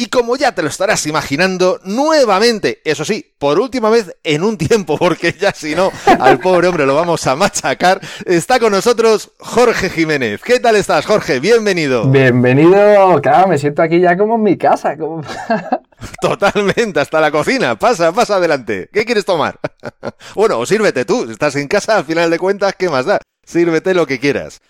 Y 0.00 0.06
como 0.06 0.36
ya 0.36 0.52
te 0.52 0.62
lo 0.62 0.68
estarás 0.68 1.04
imaginando, 1.06 1.80
nuevamente, 1.82 2.80
eso 2.84 3.04
sí, 3.04 3.34
por 3.36 3.58
última 3.58 3.90
vez 3.90 4.16
en 4.22 4.44
un 4.44 4.56
tiempo, 4.56 4.96
porque 4.98 5.32
ya 5.32 5.50
si 5.52 5.74
no, 5.74 5.90
al 6.20 6.38
pobre 6.38 6.68
hombre 6.68 6.86
lo 6.86 6.94
vamos 6.94 7.26
a 7.26 7.34
machacar, 7.34 8.00
está 8.24 8.60
con 8.60 8.70
nosotros 8.70 9.32
Jorge 9.40 9.90
Jiménez. 9.90 10.40
¿Qué 10.40 10.60
tal 10.60 10.76
estás, 10.76 11.04
Jorge? 11.04 11.40
Bienvenido. 11.40 12.08
Bienvenido, 12.08 13.20
claro, 13.20 13.48
me 13.48 13.58
siento 13.58 13.82
aquí 13.82 13.98
ya 13.98 14.16
como 14.16 14.36
en 14.36 14.44
mi 14.44 14.56
casa. 14.56 14.96
Como... 14.96 15.20
Totalmente, 16.22 17.00
hasta 17.00 17.20
la 17.20 17.32
cocina. 17.32 17.76
Pasa, 17.76 18.12
pasa 18.12 18.36
adelante. 18.36 18.88
¿Qué 18.92 19.04
quieres 19.04 19.24
tomar? 19.24 19.58
bueno, 20.36 20.60
o 20.60 20.66
sírvete 20.66 21.04
tú. 21.06 21.28
Estás 21.28 21.56
en 21.56 21.66
casa, 21.66 21.96
al 21.96 22.04
final 22.04 22.30
de 22.30 22.38
cuentas, 22.38 22.72
¿qué 22.78 22.88
más 22.88 23.04
da? 23.04 23.18
Sírvete 23.44 23.94
lo 23.94 24.06
que 24.06 24.20
quieras. 24.20 24.60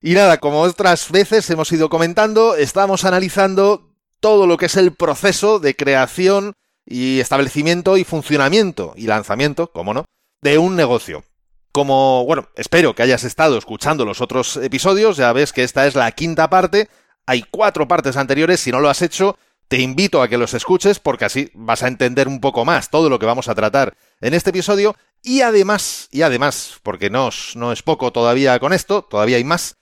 Y 0.00 0.14
nada, 0.14 0.38
como 0.38 0.62
otras 0.62 1.08
veces 1.12 1.48
hemos 1.50 1.70
ido 1.70 1.88
comentando, 1.88 2.56
estamos 2.56 3.04
analizando 3.04 3.91
todo 4.22 4.46
lo 4.46 4.56
que 4.56 4.66
es 4.66 4.76
el 4.76 4.94
proceso 4.94 5.58
de 5.58 5.74
creación 5.74 6.54
y 6.86 7.18
establecimiento 7.18 7.96
y 7.96 8.04
funcionamiento 8.04 8.94
y 8.96 9.08
lanzamiento, 9.08 9.72
como 9.72 9.92
no, 9.92 10.04
de 10.40 10.58
un 10.58 10.76
negocio. 10.76 11.24
Como, 11.72 12.24
bueno, 12.24 12.48
espero 12.54 12.94
que 12.94 13.02
hayas 13.02 13.24
estado 13.24 13.58
escuchando 13.58 14.04
los 14.04 14.20
otros 14.20 14.56
episodios, 14.58 15.16
ya 15.16 15.32
ves 15.32 15.52
que 15.52 15.64
esta 15.64 15.86
es 15.88 15.96
la 15.96 16.10
quinta 16.12 16.48
parte, 16.48 16.88
hay 17.26 17.42
cuatro 17.50 17.88
partes 17.88 18.16
anteriores, 18.16 18.60
si 18.60 18.70
no 18.70 18.78
lo 18.78 18.88
has 18.88 19.02
hecho, 19.02 19.36
te 19.66 19.80
invito 19.80 20.22
a 20.22 20.28
que 20.28 20.38
los 20.38 20.54
escuches 20.54 21.00
porque 21.00 21.24
así 21.24 21.50
vas 21.54 21.82
a 21.82 21.88
entender 21.88 22.28
un 22.28 22.40
poco 22.40 22.64
más 22.64 22.90
todo 22.90 23.08
lo 23.08 23.18
que 23.18 23.26
vamos 23.26 23.48
a 23.48 23.54
tratar 23.56 23.96
en 24.20 24.34
este 24.34 24.50
episodio 24.50 24.94
y 25.20 25.40
además, 25.40 26.08
y 26.12 26.22
además, 26.22 26.78
porque 26.84 27.10
no, 27.10 27.30
no 27.56 27.72
es 27.72 27.82
poco 27.82 28.12
todavía 28.12 28.60
con 28.60 28.72
esto, 28.72 29.02
todavía 29.02 29.38
hay 29.38 29.44
más, 29.44 29.78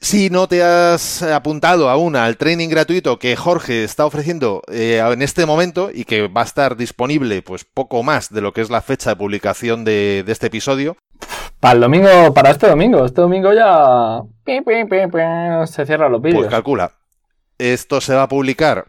si 0.00 0.30
no 0.30 0.48
te 0.48 0.62
has 0.62 1.22
apuntado 1.22 1.90
aún 1.90 2.16
al 2.16 2.38
training 2.38 2.68
gratuito 2.68 3.18
que 3.18 3.36
Jorge 3.36 3.84
está 3.84 4.06
ofreciendo 4.06 4.62
eh, 4.72 4.98
en 4.98 5.20
este 5.20 5.44
momento 5.44 5.90
y 5.92 6.04
que 6.04 6.26
va 6.26 6.40
a 6.40 6.44
estar 6.44 6.76
disponible 6.76 7.42
pues 7.42 7.64
poco 7.64 8.02
más 8.02 8.32
de 8.32 8.40
lo 8.40 8.52
que 8.52 8.62
es 8.62 8.70
la 8.70 8.80
fecha 8.80 9.10
de 9.10 9.16
publicación 9.16 9.84
de, 9.84 10.24
este 10.26 10.46
episodio. 10.46 10.96
Para 11.60 11.74
el 11.74 11.80
domingo, 11.80 12.32
para 12.32 12.50
este 12.50 12.66
domingo, 12.66 13.04
este 13.04 13.20
domingo 13.20 13.52
ya 13.52 14.22
se 15.66 15.86
cierran 15.86 16.12
los 16.12 16.22
vídeos. 16.22 16.40
Pues 16.40 16.50
calcula. 16.50 16.92
Esto 17.58 18.00
se 18.00 18.14
va 18.14 18.22
a 18.22 18.28
publicar 18.28 18.86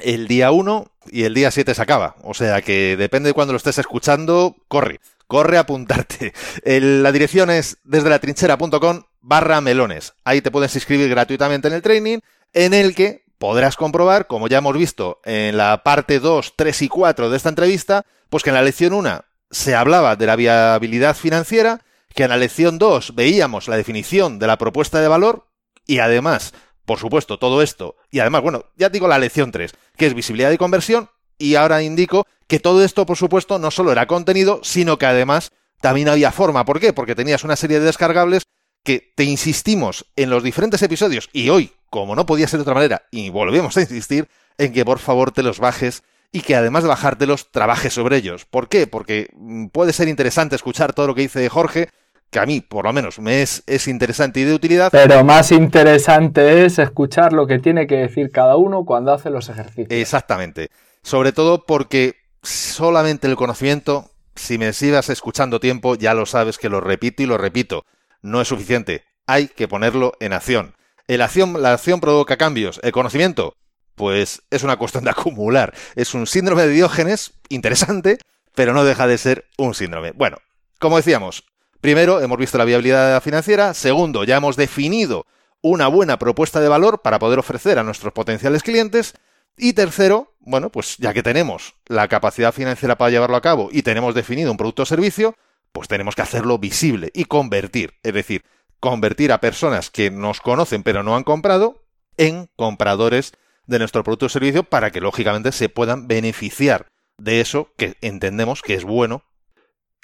el 0.00 0.26
día 0.26 0.50
1 0.50 0.86
y 1.12 1.22
el 1.22 1.34
día 1.34 1.52
7 1.52 1.72
se 1.72 1.82
acaba. 1.82 2.16
O 2.24 2.34
sea 2.34 2.62
que 2.62 2.96
depende 2.96 3.28
de 3.28 3.34
cuando 3.34 3.52
lo 3.52 3.58
estés 3.58 3.78
escuchando, 3.78 4.56
corre. 4.66 4.98
Corre 5.28 5.56
a 5.56 5.60
apuntarte. 5.60 6.32
la 6.64 7.12
dirección 7.12 7.48
es 7.50 7.78
desde 7.84 8.10
la 8.10 8.18
trinchera.com 8.18 9.04
barra 9.22 9.60
melones. 9.60 10.14
Ahí 10.24 10.42
te 10.42 10.50
puedes 10.50 10.74
inscribir 10.74 11.08
gratuitamente 11.08 11.68
en 11.68 11.74
el 11.74 11.82
training, 11.82 12.18
en 12.52 12.74
el 12.74 12.94
que 12.94 13.24
podrás 13.38 13.76
comprobar, 13.76 14.26
como 14.26 14.48
ya 14.48 14.58
hemos 14.58 14.76
visto 14.76 15.20
en 15.24 15.56
la 15.56 15.82
parte 15.82 16.20
2, 16.20 16.54
3 16.56 16.82
y 16.82 16.88
4 16.88 17.30
de 17.30 17.36
esta 17.36 17.48
entrevista, 17.48 18.04
pues 18.28 18.42
que 18.42 18.50
en 18.50 18.54
la 18.54 18.62
lección 18.62 18.92
1 18.92 19.24
se 19.50 19.74
hablaba 19.74 20.16
de 20.16 20.26
la 20.26 20.36
viabilidad 20.36 21.16
financiera, 21.16 21.80
que 22.14 22.24
en 22.24 22.30
la 22.30 22.36
lección 22.36 22.78
2 22.78 23.14
veíamos 23.14 23.68
la 23.68 23.76
definición 23.76 24.38
de 24.38 24.46
la 24.46 24.58
propuesta 24.58 25.00
de 25.00 25.08
valor 25.08 25.46
y 25.86 25.98
además, 25.98 26.54
por 26.84 26.98
supuesto, 26.98 27.38
todo 27.38 27.62
esto, 27.62 27.96
y 28.10 28.20
además, 28.20 28.42
bueno, 28.42 28.66
ya 28.76 28.90
digo 28.90 29.08
la 29.08 29.18
lección 29.18 29.50
3, 29.50 29.72
que 29.96 30.06
es 30.06 30.14
visibilidad 30.14 30.50
y 30.50 30.58
conversión, 30.58 31.10
y 31.38 31.56
ahora 31.56 31.82
indico 31.82 32.26
que 32.46 32.60
todo 32.60 32.84
esto, 32.84 33.06
por 33.06 33.16
supuesto, 33.16 33.58
no 33.58 33.70
solo 33.70 33.92
era 33.92 34.06
contenido, 34.06 34.60
sino 34.62 34.98
que 34.98 35.06
además 35.06 35.50
también 35.80 36.08
había 36.08 36.30
forma. 36.30 36.64
¿Por 36.64 36.78
qué? 36.78 36.92
Porque 36.92 37.14
tenías 37.14 37.44
una 37.44 37.56
serie 37.56 37.80
de 37.80 37.86
descargables 37.86 38.44
que 38.82 39.12
te 39.14 39.24
insistimos 39.24 40.06
en 40.16 40.30
los 40.30 40.42
diferentes 40.42 40.82
episodios 40.82 41.30
y 41.32 41.48
hoy, 41.50 41.72
como 41.90 42.16
no 42.16 42.26
podía 42.26 42.48
ser 42.48 42.58
de 42.58 42.62
otra 42.62 42.74
manera, 42.74 43.02
y 43.10 43.30
volvemos 43.30 43.76
a 43.76 43.80
insistir 43.80 44.28
en 44.58 44.72
que 44.72 44.84
por 44.84 44.98
favor 44.98 45.32
te 45.32 45.42
los 45.42 45.58
bajes 45.58 46.02
y 46.32 46.40
que 46.40 46.56
además 46.56 46.82
de 46.82 46.88
bajártelos, 46.88 47.52
trabajes 47.52 47.92
sobre 47.92 48.16
ellos. 48.16 48.46
¿Por 48.46 48.68
qué? 48.68 48.86
Porque 48.86 49.28
mm, 49.34 49.66
puede 49.66 49.92
ser 49.92 50.08
interesante 50.08 50.56
escuchar 50.56 50.94
todo 50.94 51.06
lo 51.06 51.14
que 51.14 51.22
dice 51.22 51.48
Jorge, 51.48 51.90
que 52.30 52.38
a 52.38 52.46
mí, 52.46 52.62
por 52.62 52.86
lo 52.86 52.92
menos, 52.94 53.18
me 53.18 53.42
es, 53.42 53.62
es 53.66 53.86
interesante 53.86 54.40
y 54.40 54.44
de 54.44 54.54
utilidad. 54.54 54.88
Pero 54.90 55.22
más 55.22 55.52
interesante 55.52 56.64
es 56.64 56.78
escuchar 56.78 57.34
lo 57.34 57.46
que 57.46 57.58
tiene 57.58 57.86
que 57.86 57.96
decir 57.96 58.30
cada 58.30 58.56
uno 58.56 58.86
cuando 58.86 59.12
hace 59.12 59.28
los 59.28 59.50
ejercicios. 59.50 59.88
Exactamente. 59.90 60.70
Sobre 61.02 61.32
todo 61.32 61.66
porque 61.66 62.14
solamente 62.42 63.26
el 63.26 63.36
conocimiento, 63.36 64.10
si 64.34 64.56
me 64.56 64.72
sigas 64.72 65.10
escuchando 65.10 65.60
tiempo, 65.60 65.96
ya 65.96 66.14
lo 66.14 66.24
sabes 66.24 66.56
que 66.56 66.70
lo 66.70 66.80
repito 66.80 67.22
y 67.22 67.26
lo 67.26 67.36
repito 67.36 67.84
no 68.22 68.40
es 68.40 68.48
suficiente. 68.48 69.04
Hay 69.26 69.48
que 69.48 69.68
ponerlo 69.68 70.14
en 70.20 70.32
acción. 70.32 70.74
acción. 71.20 71.60
La 71.60 71.74
acción 71.74 72.00
provoca 72.00 72.36
cambios. 72.36 72.80
El 72.82 72.92
conocimiento, 72.92 73.56
pues 73.94 74.42
es 74.50 74.62
una 74.62 74.76
cuestión 74.76 75.04
de 75.04 75.10
acumular. 75.10 75.74
Es 75.94 76.14
un 76.14 76.26
síndrome 76.26 76.62
de 76.62 76.72
Diógenes 76.72 77.34
interesante, 77.48 78.18
pero 78.54 78.72
no 78.72 78.84
deja 78.84 79.06
de 79.06 79.18
ser 79.18 79.46
un 79.58 79.74
síndrome. 79.74 80.12
Bueno, 80.12 80.38
como 80.78 80.96
decíamos, 80.96 81.44
primero 81.80 82.20
hemos 82.20 82.38
visto 82.38 82.58
la 82.58 82.64
viabilidad 82.64 83.22
financiera. 83.22 83.74
Segundo, 83.74 84.24
ya 84.24 84.36
hemos 84.36 84.56
definido 84.56 85.26
una 85.60 85.86
buena 85.88 86.18
propuesta 86.18 86.60
de 86.60 86.68
valor 86.68 87.02
para 87.02 87.18
poder 87.18 87.38
ofrecer 87.38 87.78
a 87.78 87.84
nuestros 87.84 88.12
potenciales 88.12 88.62
clientes. 88.62 89.14
Y 89.56 89.74
tercero, 89.74 90.34
bueno, 90.40 90.70
pues 90.70 90.96
ya 90.98 91.12
que 91.12 91.22
tenemos 91.22 91.74
la 91.86 92.08
capacidad 92.08 92.52
financiera 92.52 92.96
para 92.96 93.10
llevarlo 93.10 93.36
a 93.36 93.42
cabo 93.42 93.68
y 93.70 93.82
tenemos 93.82 94.14
definido 94.14 94.50
un 94.50 94.56
producto 94.56 94.82
o 94.82 94.86
servicio, 94.86 95.36
pues 95.72 95.88
tenemos 95.88 96.14
que 96.14 96.22
hacerlo 96.22 96.58
visible 96.58 97.10
y 97.14 97.24
convertir, 97.24 97.94
es 98.02 98.12
decir, 98.12 98.44
convertir 98.80 99.32
a 99.32 99.40
personas 99.40 99.90
que 99.90 100.10
nos 100.10 100.40
conocen 100.40 100.82
pero 100.82 101.02
no 101.02 101.16
han 101.16 101.24
comprado 101.24 101.84
en 102.16 102.48
compradores 102.56 103.32
de 103.66 103.78
nuestro 103.78 104.04
producto 104.04 104.26
o 104.26 104.28
servicio 104.28 104.64
para 104.64 104.90
que 104.90 105.00
lógicamente 105.00 105.52
se 105.52 105.68
puedan 105.68 106.08
beneficiar 106.08 106.86
de 107.18 107.40
eso 107.40 107.72
que 107.76 107.96
entendemos 108.00 108.62
que 108.62 108.74
es 108.74 108.84
bueno. 108.84 109.22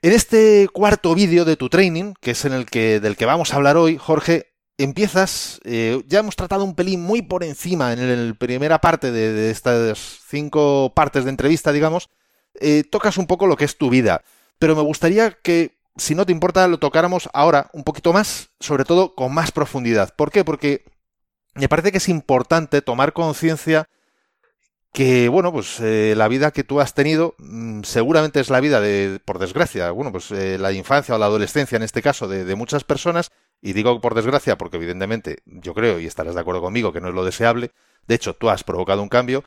En 0.01 0.13
este 0.13 0.69
cuarto 0.73 1.15
vídeo 1.15 1.45
de 1.45 1.57
tu 1.57 1.69
training, 1.69 2.15
que 2.21 2.31
es 2.31 2.45
en 2.45 2.53
el 2.53 2.67
que 2.67 3.01
del 3.01 3.17
que 3.17 3.27
vamos 3.27 3.53
a 3.53 3.57
hablar 3.57 3.77
hoy, 3.77 3.99
Jorge, 3.99 4.55
empiezas, 4.79 5.61
eh, 5.65 6.01
ya 6.07 6.21
hemos 6.21 6.37
tratado 6.37 6.63
un 6.63 6.77
pelín 6.77 7.03
muy 7.03 7.23
por 7.23 7.43
encima 7.43 7.93
en 7.93 8.29
la 8.29 8.35
primera 8.35 8.81
parte 8.81 9.11
de, 9.11 9.51
estas 9.51 10.21
cinco 10.29 10.93
partes 10.95 11.25
de 11.25 11.31
entrevista, 11.31 11.73
digamos, 11.73 12.09
eh, 12.61 12.85
tocas 12.85 13.19
un 13.19 13.27
poco 13.27 13.49
lo 13.49 13.57
que 13.57 13.65
es 13.65 13.77
tu 13.77 13.91
vida 13.91 14.23
pero 14.59 14.77
me 14.77 14.83
gustaría 14.83 15.33
que, 15.33 15.79
si 15.97 16.15
no 16.15 16.27
te 16.27 16.33
importa, 16.33 16.67
lo 16.69 16.79
tocáramos 16.79 17.29
ahora 17.33 17.71
un 17.73 17.85
poquito 17.85 18.13
más, 18.13 18.51
sobre 18.61 18.85
todo 18.85 19.15
con 19.15 19.33
más 19.33 19.53
profundidad. 19.53 20.15
¿Por 20.15 20.31
qué? 20.31 20.45
Porque 20.45 20.85
me 21.55 21.69
parece 21.69 21.93
que 21.93 21.99
es 21.99 22.09
importante 22.09 22.83
tomar 22.83 23.13
conciencia 23.13 23.89
que, 24.93 25.29
bueno, 25.29 25.53
pues 25.53 25.81
eh, 25.81 26.15
la 26.17 26.29
vida 26.29 26.51
que 26.51 26.65
tú 26.65 26.81
has 26.81 26.95
tenido 26.95 27.35
mm, 27.39 27.83
seguramente 27.83 28.41
es 28.41 28.51
la 28.51 28.61
vida 28.61 28.81
de, 28.81 29.21
por 29.25 29.39
desgracia, 29.39 29.91
bueno, 29.91 30.13
pues 30.13 30.31
eh, 30.31 30.59
la 30.59 30.73
infancia 30.73 31.15
o 31.15 31.19
la 31.19 31.27
adolescencia 31.27 31.77
en 31.77 31.83
este 31.83 32.03
caso 32.03 32.27
de, 32.27 32.45
de 32.45 32.55
muchas 32.55 32.85
personas, 32.85 33.31
y 33.61 33.73
digo 33.75 34.01
por 34.01 34.15
desgracia 34.15 34.57
porque 34.57 34.77
evidentemente 34.77 35.39
yo 35.45 35.75
creo, 35.75 36.01
y 36.01 36.07
estarás 36.07 36.35
de 36.35 36.41
acuerdo 36.41 36.63
conmigo, 36.63 36.93
que 36.93 37.01
no 37.01 37.09
es 37.09 37.15
lo 37.15 37.25
deseable, 37.25 37.73
de 38.07 38.15
hecho 38.15 38.35
tú 38.35 38.51
has 38.51 38.65
provocado 38.65 39.03
un 39.03 39.09
cambio, 39.09 39.45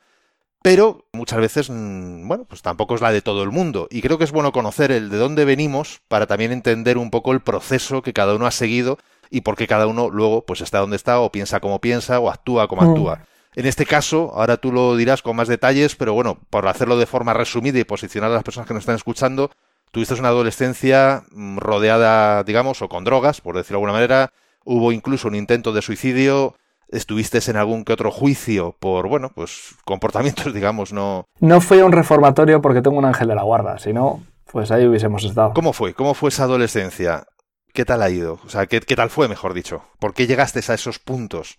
pero 0.62 1.04
muchas 1.12 1.40
veces, 1.40 1.70
mm, 1.70 2.26
bueno, 2.26 2.44
pues 2.44 2.62
tampoco 2.62 2.94
es 2.94 3.00
la 3.00 3.12
de 3.12 3.22
todo 3.22 3.42
el 3.42 3.50
mundo. 3.50 3.88
Y 3.90 4.00
creo 4.00 4.18
que 4.18 4.24
es 4.24 4.32
bueno 4.32 4.52
conocer 4.52 4.92
el 4.92 5.10
de 5.10 5.16
dónde 5.16 5.44
venimos 5.44 6.00
para 6.08 6.26
también 6.26 6.52
entender 6.52 6.98
un 6.98 7.10
poco 7.10 7.32
el 7.32 7.40
proceso 7.40 8.02
que 8.02 8.12
cada 8.12 8.34
uno 8.34 8.46
ha 8.46 8.50
seguido 8.50 8.98
y 9.30 9.40
por 9.40 9.56
qué 9.56 9.66
cada 9.66 9.86
uno 9.86 10.10
luego 10.10 10.44
pues 10.44 10.60
está 10.60 10.78
donde 10.78 10.96
está 10.96 11.20
o 11.20 11.32
piensa 11.32 11.60
como 11.60 11.80
piensa 11.80 12.20
o 12.20 12.30
actúa 12.30 12.68
como 12.68 12.82
mm. 12.82 12.90
actúa. 12.90 13.24
En 13.54 13.66
este 13.66 13.84
caso, 13.84 14.32
ahora 14.34 14.56
tú 14.56 14.72
lo 14.72 14.96
dirás 14.96 15.20
con 15.20 15.36
más 15.36 15.48
detalles, 15.48 15.94
pero 15.96 16.14
bueno, 16.14 16.38
por 16.48 16.66
hacerlo 16.68 16.96
de 16.96 17.06
forma 17.06 17.34
resumida 17.34 17.78
y 17.78 17.84
posicionar 17.84 18.30
a 18.30 18.34
las 18.34 18.44
personas 18.44 18.66
que 18.66 18.74
nos 18.74 18.82
están 18.82 18.96
escuchando, 18.96 19.50
tuviste 19.90 20.14
una 20.14 20.28
adolescencia 20.28 21.24
mm, 21.32 21.58
rodeada, 21.58 22.44
digamos, 22.44 22.80
o 22.82 22.88
con 22.88 23.04
drogas, 23.04 23.40
por 23.40 23.56
decirlo 23.56 23.78
de 23.78 23.80
alguna 23.80 23.92
manera, 23.92 24.32
hubo 24.64 24.92
incluso 24.92 25.28
un 25.28 25.34
intento 25.34 25.72
de 25.72 25.82
suicidio, 25.82 26.56
estuviste 26.92 27.38
en 27.50 27.56
algún 27.56 27.84
que 27.84 27.92
otro 27.92 28.10
juicio 28.10 28.76
por, 28.78 29.08
bueno, 29.08 29.30
pues 29.34 29.74
comportamientos, 29.84 30.54
digamos, 30.54 30.92
no... 30.92 31.24
No 31.40 31.60
fue 31.60 31.82
un 31.82 31.92
reformatorio 31.92 32.60
porque 32.60 32.82
tengo 32.82 32.98
un 32.98 33.04
ángel 33.04 33.28
de 33.28 33.34
la 33.34 33.42
guarda, 33.42 33.78
si 33.78 33.92
no, 33.92 34.22
pues 34.50 34.70
ahí 34.70 34.86
hubiésemos 34.86 35.24
estado. 35.24 35.52
¿Cómo 35.54 35.72
fue? 35.72 35.94
¿Cómo 35.94 36.14
fue 36.14 36.28
esa 36.28 36.44
adolescencia? 36.44 37.24
¿Qué 37.72 37.84
tal 37.84 38.02
ha 38.02 38.10
ido? 38.10 38.38
O 38.44 38.48
sea, 38.48 38.66
¿qué, 38.66 38.80
qué 38.80 38.94
tal 38.94 39.10
fue, 39.10 39.28
mejor 39.28 39.54
dicho? 39.54 39.82
¿Por 39.98 40.12
qué 40.12 40.26
llegaste 40.26 40.60
a 40.68 40.74
esos 40.74 40.98
puntos? 40.98 41.58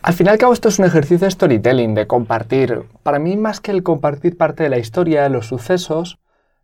Al 0.00 0.14
fin 0.14 0.26
y 0.26 0.30
al 0.30 0.38
cabo 0.38 0.52
esto 0.52 0.68
es 0.68 0.78
un 0.78 0.86
ejercicio 0.86 1.26
de 1.26 1.30
storytelling, 1.30 1.94
de 1.94 2.06
compartir. 2.06 2.84
Para 3.02 3.18
mí 3.18 3.36
más 3.36 3.60
que 3.60 3.72
el 3.72 3.82
compartir 3.82 4.36
parte 4.36 4.62
de 4.62 4.68
la 4.68 4.78
historia, 4.78 5.24
de 5.24 5.28
los 5.28 5.46
sucesos, 5.46 6.18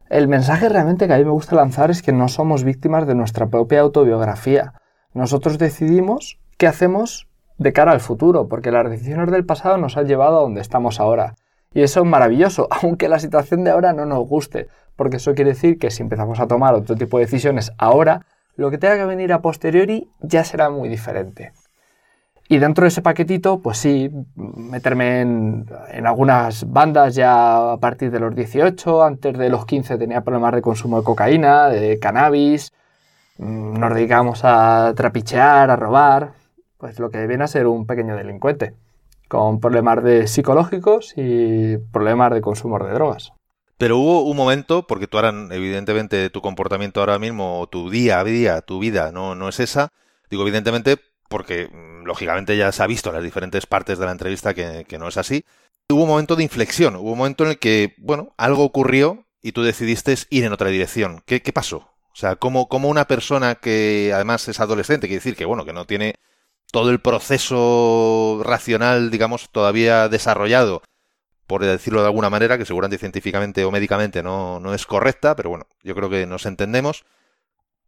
el 0.08 0.28
mensaje 0.28 0.68
realmente 0.68 1.06
que 1.06 1.14
a 1.14 1.18
mí 1.18 1.24
me 1.24 1.30
gusta 1.30 1.56
lanzar 1.56 1.90
es 1.90 2.00
que 2.00 2.12
no 2.12 2.28
somos 2.28 2.62
víctimas 2.62 3.06
de 3.06 3.14
nuestra 3.14 3.48
propia 3.48 3.80
autobiografía. 3.80 4.74
Nosotros 5.12 5.58
decidimos 5.58 6.38
qué 6.56 6.66
hacemos 6.66 7.26
de 7.58 7.72
cara 7.72 7.92
al 7.92 8.00
futuro, 8.00 8.48
porque 8.48 8.70
las 8.70 8.88
decisiones 8.88 9.30
del 9.30 9.46
pasado 9.46 9.76
nos 9.78 9.96
han 9.96 10.06
llevado 10.06 10.38
a 10.38 10.42
donde 10.42 10.60
estamos 10.60 11.00
ahora. 11.00 11.34
Y 11.72 11.82
eso 11.82 12.00
es 12.00 12.06
maravilloso, 12.06 12.68
aunque 12.82 13.08
la 13.08 13.18
situación 13.18 13.64
de 13.64 13.70
ahora 13.70 13.92
no 13.92 14.06
nos 14.06 14.26
guste, 14.26 14.68
porque 14.96 15.16
eso 15.16 15.34
quiere 15.34 15.50
decir 15.50 15.78
que 15.78 15.90
si 15.90 16.02
empezamos 16.02 16.40
a 16.40 16.46
tomar 16.46 16.74
otro 16.74 16.96
tipo 16.96 17.18
de 17.18 17.24
decisiones 17.24 17.72
ahora, 17.78 18.26
lo 18.56 18.70
que 18.70 18.78
tenga 18.78 18.96
que 18.96 19.04
venir 19.04 19.32
a 19.32 19.42
posteriori 19.42 20.08
ya 20.20 20.44
será 20.44 20.70
muy 20.70 20.88
diferente. 20.88 21.52
Y 22.46 22.58
dentro 22.58 22.82
de 22.82 22.88
ese 22.88 23.00
paquetito, 23.00 23.60
pues 23.60 23.78
sí, 23.78 24.10
meterme 24.36 25.22
en, 25.22 25.66
algunas 26.04 26.70
bandas 26.70 27.14
ya 27.14 27.72
a 27.72 27.78
partir 27.78 28.10
de 28.10 28.20
los 28.20 28.34
18, 28.34 29.02
antes 29.02 29.38
de 29.38 29.48
los 29.48 29.64
15 29.64 29.96
tenía 29.96 30.20
problemas 30.20 30.52
de 30.52 30.62
consumo 30.62 30.98
de 30.98 31.04
cocaína, 31.04 31.68
de 31.68 31.98
cannabis, 31.98 32.72
mm, 33.38 33.78
nos 33.78 33.94
dedicamos 33.94 34.40
a 34.44 34.92
trapichear, 34.94 35.70
a 35.70 35.76
robar, 35.76 36.32
pues 36.84 36.98
lo 36.98 37.10
que 37.10 37.26
viene 37.26 37.44
a 37.44 37.46
ser 37.46 37.66
un 37.66 37.86
pequeño 37.86 38.14
delincuente, 38.14 38.74
con 39.28 39.58
problemas 39.58 40.04
de 40.04 40.26
psicológicos 40.26 41.14
y 41.16 41.78
problemas 41.78 42.30
de 42.34 42.42
consumo 42.42 42.78
de 42.78 42.92
drogas. 42.92 43.32
Pero 43.78 43.96
hubo 43.96 44.24
un 44.24 44.36
momento, 44.36 44.86
porque 44.86 45.06
tú 45.06 45.16
ahora, 45.16 45.32
evidentemente, 45.50 46.28
tu 46.28 46.42
comportamiento 46.42 47.00
ahora 47.00 47.18
mismo, 47.18 47.66
tu 47.72 47.88
día 47.88 48.20
a 48.20 48.24
día, 48.24 48.60
tu 48.60 48.80
vida, 48.80 49.12
no, 49.12 49.34
no 49.34 49.48
es 49.48 49.60
esa. 49.60 49.94
Digo, 50.28 50.42
evidentemente, 50.42 50.98
porque 51.30 51.70
mm, 51.72 52.04
lógicamente 52.04 52.54
ya 52.54 52.70
se 52.70 52.82
ha 52.82 52.86
visto 52.86 53.08
en 53.08 53.14
las 53.14 53.24
diferentes 53.24 53.64
partes 53.64 53.98
de 53.98 54.04
la 54.04 54.12
entrevista 54.12 54.52
que, 54.52 54.98
no 54.98 55.08
es 55.08 55.16
así. 55.16 55.46
Hubo 55.88 56.02
un 56.02 56.08
momento 56.10 56.36
de 56.36 56.42
inflexión, 56.42 56.96
hubo 56.96 57.12
un 57.12 57.18
momento 57.18 57.44
en 57.44 57.50
el 57.52 57.58
que, 57.58 57.94
bueno, 57.96 58.34
algo 58.36 58.62
ocurrió 58.62 59.24
y 59.40 59.52
tú 59.52 59.62
decidiste 59.62 60.14
ir 60.28 60.44
en 60.44 60.52
otra 60.52 60.68
dirección. 60.68 61.22
¿Qué, 61.24 61.40
pasó? 61.54 61.78
O 62.12 62.16
sea, 62.16 62.36
¿cómo, 62.36 62.68
¿cómo, 62.68 62.90
una 62.90 63.06
persona 63.06 63.54
que 63.54 64.12
además 64.14 64.46
es 64.48 64.60
adolescente, 64.60 65.06
quiere 65.06 65.20
decir 65.20 65.34
que, 65.34 65.46
bueno, 65.46 65.64
que 65.64 65.72
no 65.72 65.86
tiene 65.86 66.16
todo 66.74 66.90
el 66.90 66.98
proceso 66.98 68.42
racional, 68.42 69.12
digamos, 69.12 69.48
todavía 69.50 70.08
desarrollado, 70.08 70.82
por 71.46 71.64
decirlo 71.64 72.00
de 72.00 72.08
alguna 72.08 72.30
manera, 72.30 72.58
que 72.58 72.66
seguramente 72.66 72.98
científicamente 72.98 73.64
o 73.64 73.70
médicamente 73.70 74.24
no, 74.24 74.58
no 74.58 74.74
es 74.74 74.84
correcta, 74.84 75.36
pero 75.36 75.50
bueno, 75.50 75.68
yo 75.84 75.94
creo 75.94 76.10
que 76.10 76.26
nos 76.26 76.46
entendemos. 76.46 77.04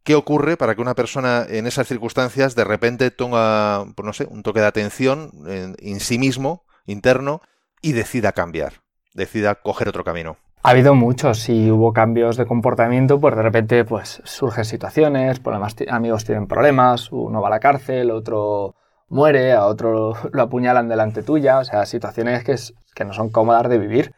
¿Qué 0.03 0.15
ocurre 0.15 0.55
para 0.55 0.73
que 0.73 0.81
una 0.81 0.95
persona 0.95 1.45
en 1.49 1.67
esas 1.67 1.85
circunstancias 1.85 2.55
de 2.55 2.63
repente 2.63 3.11
toma, 3.11 3.91
pues 3.93 4.05
no 4.05 4.13
sé, 4.13 4.25
un 4.29 4.41
toque 4.41 4.61
de 4.61 4.67
atención 4.67 5.31
en, 5.45 5.99
sí 5.99 6.17
mismo, 6.17 6.63
interno, 6.85 7.41
y 7.81 7.91
decida 7.91 8.31
cambiar, 8.31 8.83
decida 9.13 9.55
coger 9.55 9.89
otro 9.89 10.05
camino? 10.05 10.37
Ha 10.63 10.71
habido 10.71 10.95
muchos 10.95 11.47
y 11.49 11.71
hubo 11.71 11.93
cambios 11.93 12.35
de 12.35 12.45
comportamiento, 12.45 13.19
pues 13.19 13.35
de 13.35 13.41
repente 13.41 13.85
pues 13.85 14.21
surgen 14.25 14.65
situaciones, 14.65 15.39
problemas, 15.39 15.75
amigos 15.89 16.25
tienen 16.25 16.47
problemas, 16.47 17.11
uno 17.11 17.41
va 17.41 17.47
a 17.47 17.51
la 17.51 17.59
cárcel, 17.59 18.11
otro 18.11 18.75
muere, 19.09 19.53
a 19.53 19.65
otro 19.65 20.13
lo 20.33 20.41
apuñalan 20.41 20.89
delante 20.89 21.23
tuya, 21.23 21.59
o 21.59 21.63
sea, 21.63 21.85
situaciones 21.85 22.43
que, 22.43 23.05
no 23.05 23.13
son 23.13 23.29
cómodas 23.29 23.69
de 23.69 23.77
vivir. 23.77 24.13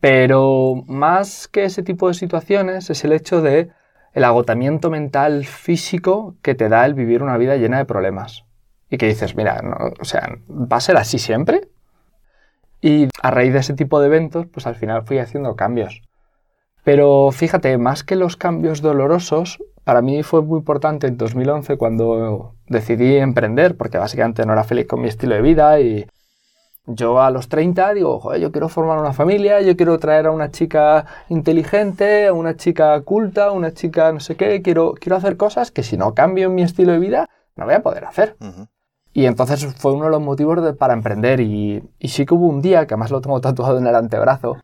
Pero 0.00 0.74
más 0.86 1.48
que 1.48 1.64
ese 1.64 1.82
tipo 1.82 2.08
de 2.08 2.14
situaciones 2.14 2.90
es 2.90 3.04
el 3.04 3.12
hecho 3.12 3.40
de 3.40 3.70
el 4.12 4.24
agotamiento 4.24 4.90
mental 4.90 5.46
físico 5.46 6.36
que 6.42 6.54
te 6.54 6.68
da 6.68 6.84
el 6.84 6.94
vivir 6.94 7.22
una 7.22 7.38
vida 7.38 7.56
llena 7.56 7.78
de 7.78 7.84
problemas. 7.86 8.44
Y 8.90 8.98
que 8.98 9.06
dices, 9.06 9.34
mira, 9.34 9.60
o 9.98 10.04
sea, 10.04 10.36
¿va 10.48 10.76
a 10.76 10.80
ser 10.80 10.96
así 10.98 11.18
siempre? 11.18 11.68
Y 12.84 13.08
a 13.22 13.30
raíz 13.30 13.54
de 13.54 13.60
ese 13.60 13.72
tipo 13.72 13.98
de 13.98 14.08
eventos, 14.08 14.44
pues 14.46 14.66
al 14.66 14.74
final 14.74 15.06
fui 15.06 15.16
haciendo 15.16 15.56
cambios. 15.56 16.02
Pero 16.84 17.30
fíjate, 17.32 17.78
más 17.78 18.04
que 18.04 18.14
los 18.14 18.36
cambios 18.36 18.82
dolorosos, 18.82 19.58
para 19.84 20.02
mí 20.02 20.22
fue 20.22 20.42
muy 20.42 20.58
importante 20.58 21.06
en 21.06 21.16
2011 21.16 21.78
cuando 21.78 22.56
decidí 22.66 23.16
emprender, 23.16 23.78
porque 23.78 23.96
básicamente 23.96 24.44
no 24.44 24.52
era 24.52 24.64
feliz 24.64 24.86
con 24.86 25.00
mi 25.00 25.08
estilo 25.08 25.34
de 25.34 25.40
vida 25.40 25.80
y 25.80 26.06
yo 26.84 27.22
a 27.22 27.30
los 27.30 27.48
30 27.48 27.94
digo, 27.94 28.20
joder, 28.20 28.42
yo 28.42 28.52
quiero 28.52 28.68
formar 28.68 28.98
una 28.98 29.14
familia, 29.14 29.62
yo 29.62 29.78
quiero 29.78 29.98
traer 29.98 30.26
a 30.26 30.30
una 30.30 30.50
chica 30.50 31.06
inteligente, 31.30 32.26
a 32.26 32.34
una 32.34 32.54
chica 32.58 33.00
culta, 33.00 33.50
una 33.52 33.72
chica 33.72 34.12
no 34.12 34.20
sé 34.20 34.36
qué, 34.36 34.60
quiero, 34.60 34.92
quiero 34.92 35.16
hacer 35.16 35.38
cosas 35.38 35.70
que 35.70 35.82
si 35.82 35.96
no 35.96 36.12
cambio 36.12 36.50
mi 36.50 36.60
estilo 36.60 36.92
de 36.92 36.98
vida 36.98 37.30
no 37.56 37.64
voy 37.64 37.72
a 37.72 37.82
poder 37.82 38.04
hacer. 38.04 38.36
Y 39.14 39.24
entonces 39.26 39.64
fue 39.76 39.92
uno 39.92 40.04
de 40.06 40.10
los 40.10 40.20
motivos 40.20 40.76
para 40.76 40.92
emprender 40.92 41.40
y, 41.40 41.82
sí 42.02 42.26
que 42.26 42.34
hubo 42.34 42.46
un 42.46 42.60
día, 42.60 42.86
que 42.86 42.94
además 42.94 43.10
lo 43.10 43.22
tengo 43.22 43.40
tatuado 43.40 43.78
en 43.78 43.86
el 43.86 43.94
antebrazo, 43.94 44.56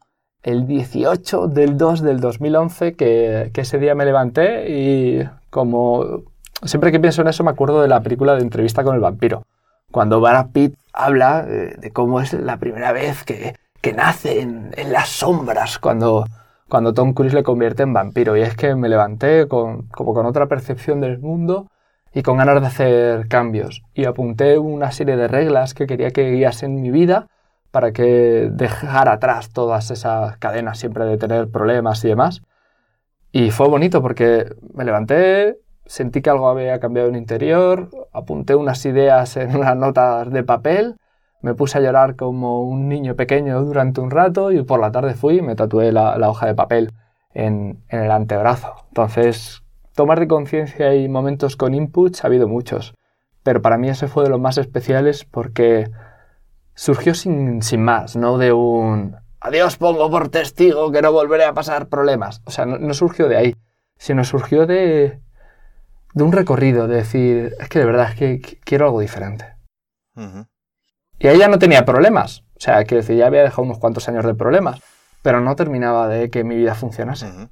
el 0.42 0.66
18 0.66 1.48
del 1.48 1.78
2 1.78 2.02
del 2.02 2.20
2011, 2.20 2.94
que, 2.94 3.50
que 3.54 3.60
ese 3.62 3.78
día 3.78 3.94
me 3.94 4.04
levanté 4.04 4.68
y 4.68 5.28
como 5.48 6.24
siempre 6.64 6.92
que 6.92 7.00
pienso 7.00 7.22
en 7.22 7.28
eso 7.28 7.44
me 7.44 7.50
acuerdo 7.50 7.80
de 7.80 7.88
la 7.88 8.02
película 8.02 8.34
de 8.34 8.42
entrevista 8.42 8.84
con 8.84 8.94
el 8.94 9.00
vampiro 9.00 9.44
cuando 9.90 10.20
Brad 10.20 10.50
Pitt 10.52 10.74
habla 10.92 11.42
de, 11.42 11.90
cómo 11.92 12.20
es 12.20 12.32
la 12.32 12.58
primera 12.58 12.92
vez 12.92 13.24
que, 13.24 13.54
nace 13.94 14.40
en, 14.40 14.72
las 14.88 15.08
sombras 15.08 15.78
cuando, 15.78 16.26
cuando 16.68 16.94
Tom 16.94 17.12
Cruise 17.12 17.34
le 17.34 17.42
convierte 17.42 17.82
en 17.82 17.92
vampiro. 17.92 18.36
Y 18.36 18.42
es 18.42 18.56
que 18.56 18.74
me 18.74 18.88
levanté 18.88 19.48
como 19.48 19.88
con 19.90 20.26
otra 20.26 20.46
percepción 20.46 21.00
del 21.00 21.18
mundo 21.18 21.68
y 22.12 22.22
con 22.22 22.38
ganas 22.38 22.60
de 22.60 22.66
hacer 22.66 23.28
cambios. 23.28 23.82
Y 23.94 24.04
apunté 24.04 24.58
una 24.58 24.90
serie 24.92 25.16
de 25.16 25.28
reglas 25.28 25.74
que 25.74 25.86
quería 25.86 26.10
que 26.10 26.30
guiasen 26.30 26.80
mi 26.80 26.90
vida 26.90 27.28
para 27.70 27.92
que 27.92 28.50
dejara 28.52 29.12
atrás 29.12 29.50
todas 29.52 29.90
esas 29.90 30.36
cadenas 30.38 30.78
siempre 30.78 31.04
de 31.04 31.18
tener 31.18 31.48
problemas 31.50 32.04
y 32.04 32.08
demás. 32.08 32.42
Y 33.32 33.50
fue 33.52 33.68
bonito 33.68 34.02
porque 34.02 34.52
me 34.74 34.84
levanté, 34.84 35.58
sentí 35.86 36.20
que 36.20 36.30
algo 36.30 36.48
había 36.48 36.80
cambiado 36.80 37.08
en 37.08 37.14
el 37.14 37.20
interior, 37.20 37.90
apunté 38.12 38.56
unas 38.56 38.84
ideas 38.86 39.36
en 39.36 39.54
unas 39.56 39.76
notas 39.76 40.30
de 40.30 40.42
papel, 40.42 40.96
me 41.42 41.54
puse 41.54 41.78
a 41.78 41.80
llorar 41.80 42.16
como 42.16 42.64
un 42.64 42.88
niño 42.88 43.14
pequeño 43.14 43.62
durante 43.62 44.00
un 44.00 44.10
rato 44.10 44.50
y 44.52 44.62
por 44.62 44.80
la 44.80 44.90
tarde 44.90 45.14
fui 45.14 45.38
y 45.38 45.42
me 45.42 45.54
tatué 45.54 45.92
la, 45.92 46.16
hoja 46.28 46.46
de 46.46 46.54
papel 46.54 46.92
en, 47.34 47.82
en, 47.88 48.00
el 48.00 48.10
antebrazo. 48.10 48.74
Entonces, 48.88 49.62
tomar 49.94 50.20
de 50.20 50.28
conciencia 50.28 50.94
y 50.94 51.08
momentos 51.08 51.56
con 51.56 51.74
inputs 51.74 52.24
ha 52.24 52.28
habido 52.28 52.48
muchos, 52.48 52.94
pero 53.42 53.62
para 53.62 53.78
mí 53.78 53.88
ese 53.88 54.08
fue 54.08 54.24
de 54.24 54.30
los 54.30 54.40
más 54.40 54.58
especiales 54.58 55.24
porque 55.24 55.90
surgió 56.74 57.14
sin, 57.14 57.62
sin 57.62 57.82
más, 57.82 58.16
no 58.16 58.38
de 58.38 58.52
un 58.52 59.16
adiós 59.40 59.76
pongo 59.76 60.10
por 60.10 60.28
testigo 60.28 60.92
que 60.92 61.02
no 61.02 61.12
volveré 61.12 61.44
a 61.44 61.54
pasar 61.54 61.88
problemas. 61.88 62.42
O 62.44 62.50
sea, 62.50 62.66
no 62.66 62.94
surgió 62.94 63.26
de 63.28 63.36
ahí, 63.36 63.56
sino 63.96 64.22
surgió 64.24 64.66
de 64.66 65.20
de 66.14 66.24
un 66.24 66.32
recorrido, 66.32 66.88
de 66.88 66.96
decir, 66.96 67.54
es 67.58 67.68
que 67.68 67.78
de 67.78 67.84
verdad 67.84 68.10
es 68.10 68.16
que 68.16 68.58
quiero 68.64 68.86
algo 68.86 69.00
diferente. 69.00 69.46
Y 71.18 71.28
ahí 71.28 71.38
ya 71.38 71.48
no 71.48 71.58
tenía 71.58 71.84
problemas. 71.84 72.42
O 72.56 72.60
sea, 72.60 72.84
que 72.84 72.96
decir, 72.96 73.16
ya 73.16 73.26
había 73.26 73.42
dejado 73.42 73.62
unos 73.62 73.78
cuantos 73.78 74.08
años 74.08 74.24
de 74.24 74.34
problemas, 74.34 74.80
pero 75.22 75.40
no 75.40 75.56
terminaba 75.56 76.08
de 76.08 76.30
que 76.30 76.44
mi 76.44 76.56
vida 76.56 76.74
funcionase. 76.74 77.48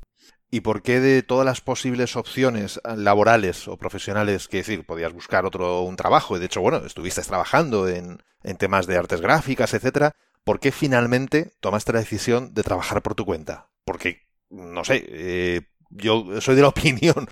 ¿Y 0.50 0.61
por 0.61 0.83
qué 0.83 1.00
de 1.00 1.23
todas 1.23 1.45
las 1.45 1.61
posibles 1.61 2.17
opciones 2.17 2.81
laborales 2.97 3.69
o 3.69 3.76
profesionales, 3.76 4.49
que 4.49 4.59
decir, 4.59 4.87
podías 4.87 5.12
buscar 5.12 5.45
otro 5.45 5.83
un 5.83 5.97
trabajo, 5.97 6.37
y 6.37 6.40
de 6.40 6.47
hecho, 6.47 6.61
bueno, 6.61 6.78
estuviste 6.78 7.23
trabajando 7.23 7.88
en, 7.88 8.19
temas 8.57 8.87
de 8.87 8.97
artes 8.97 9.21
gráficas, 9.21 9.75
etcétera, 9.75 10.12
¿por 10.45 10.59
qué 10.59 10.73
finalmente 10.73 11.52
tomaste 11.61 11.93
la 11.93 11.99
decisión 11.99 12.55
de 12.55 12.62
trabajar 12.62 13.02
por 13.02 13.14
tu 13.14 13.26
cuenta? 13.26 13.69
Porque, 13.85 14.26
no 14.49 14.85
sé, 14.85 15.05
eh, 15.09 15.62
yo 15.90 16.40
soy 16.40 16.57
de 16.57 16.62
la 16.62 16.69
opinión 16.76 17.28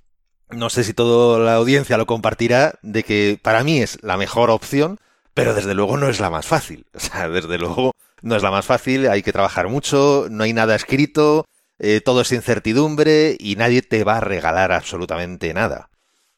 no 0.50 0.70
sé 0.70 0.84
si 0.84 0.94
toda 0.94 1.38
la 1.38 1.54
audiencia 1.54 1.96
lo 1.96 2.06
compartirá, 2.06 2.78
de 2.82 3.02
que 3.02 3.38
para 3.42 3.64
mí 3.64 3.80
es 3.80 3.98
la 4.02 4.16
mejor 4.16 4.50
opción, 4.50 4.98
pero 5.34 5.54
desde 5.54 5.74
luego 5.74 5.96
no 5.96 6.08
es 6.08 6.20
la 6.20 6.30
más 6.30 6.46
fácil. 6.46 6.86
O 6.94 7.00
sea, 7.00 7.28
desde 7.28 7.58
luego 7.58 7.92
no 8.22 8.36
es 8.36 8.42
la 8.42 8.50
más 8.50 8.64
fácil, 8.64 9.08
hay 9.08 9.22
que 9.22 9.32
trabajar 9.32 9.68
mucho, 9.68 10.26
no 10.30 10.44
hay 10.44 10.52
nada 10.52 10.74
escrito, 10.74 11.46
eh, 11.78 12.00
todo 12.00 12.22
es 12.22 12.32
incertidumbre 12.32 13.36
y 13.38 13.56
nadie 13.56 13.82
te 13.82 14.04
va 14.04 14.18
a 14.18 14.20
regalar 14.20 14.72
absolutamente 14.72 15.52
nada. 15.54 15.90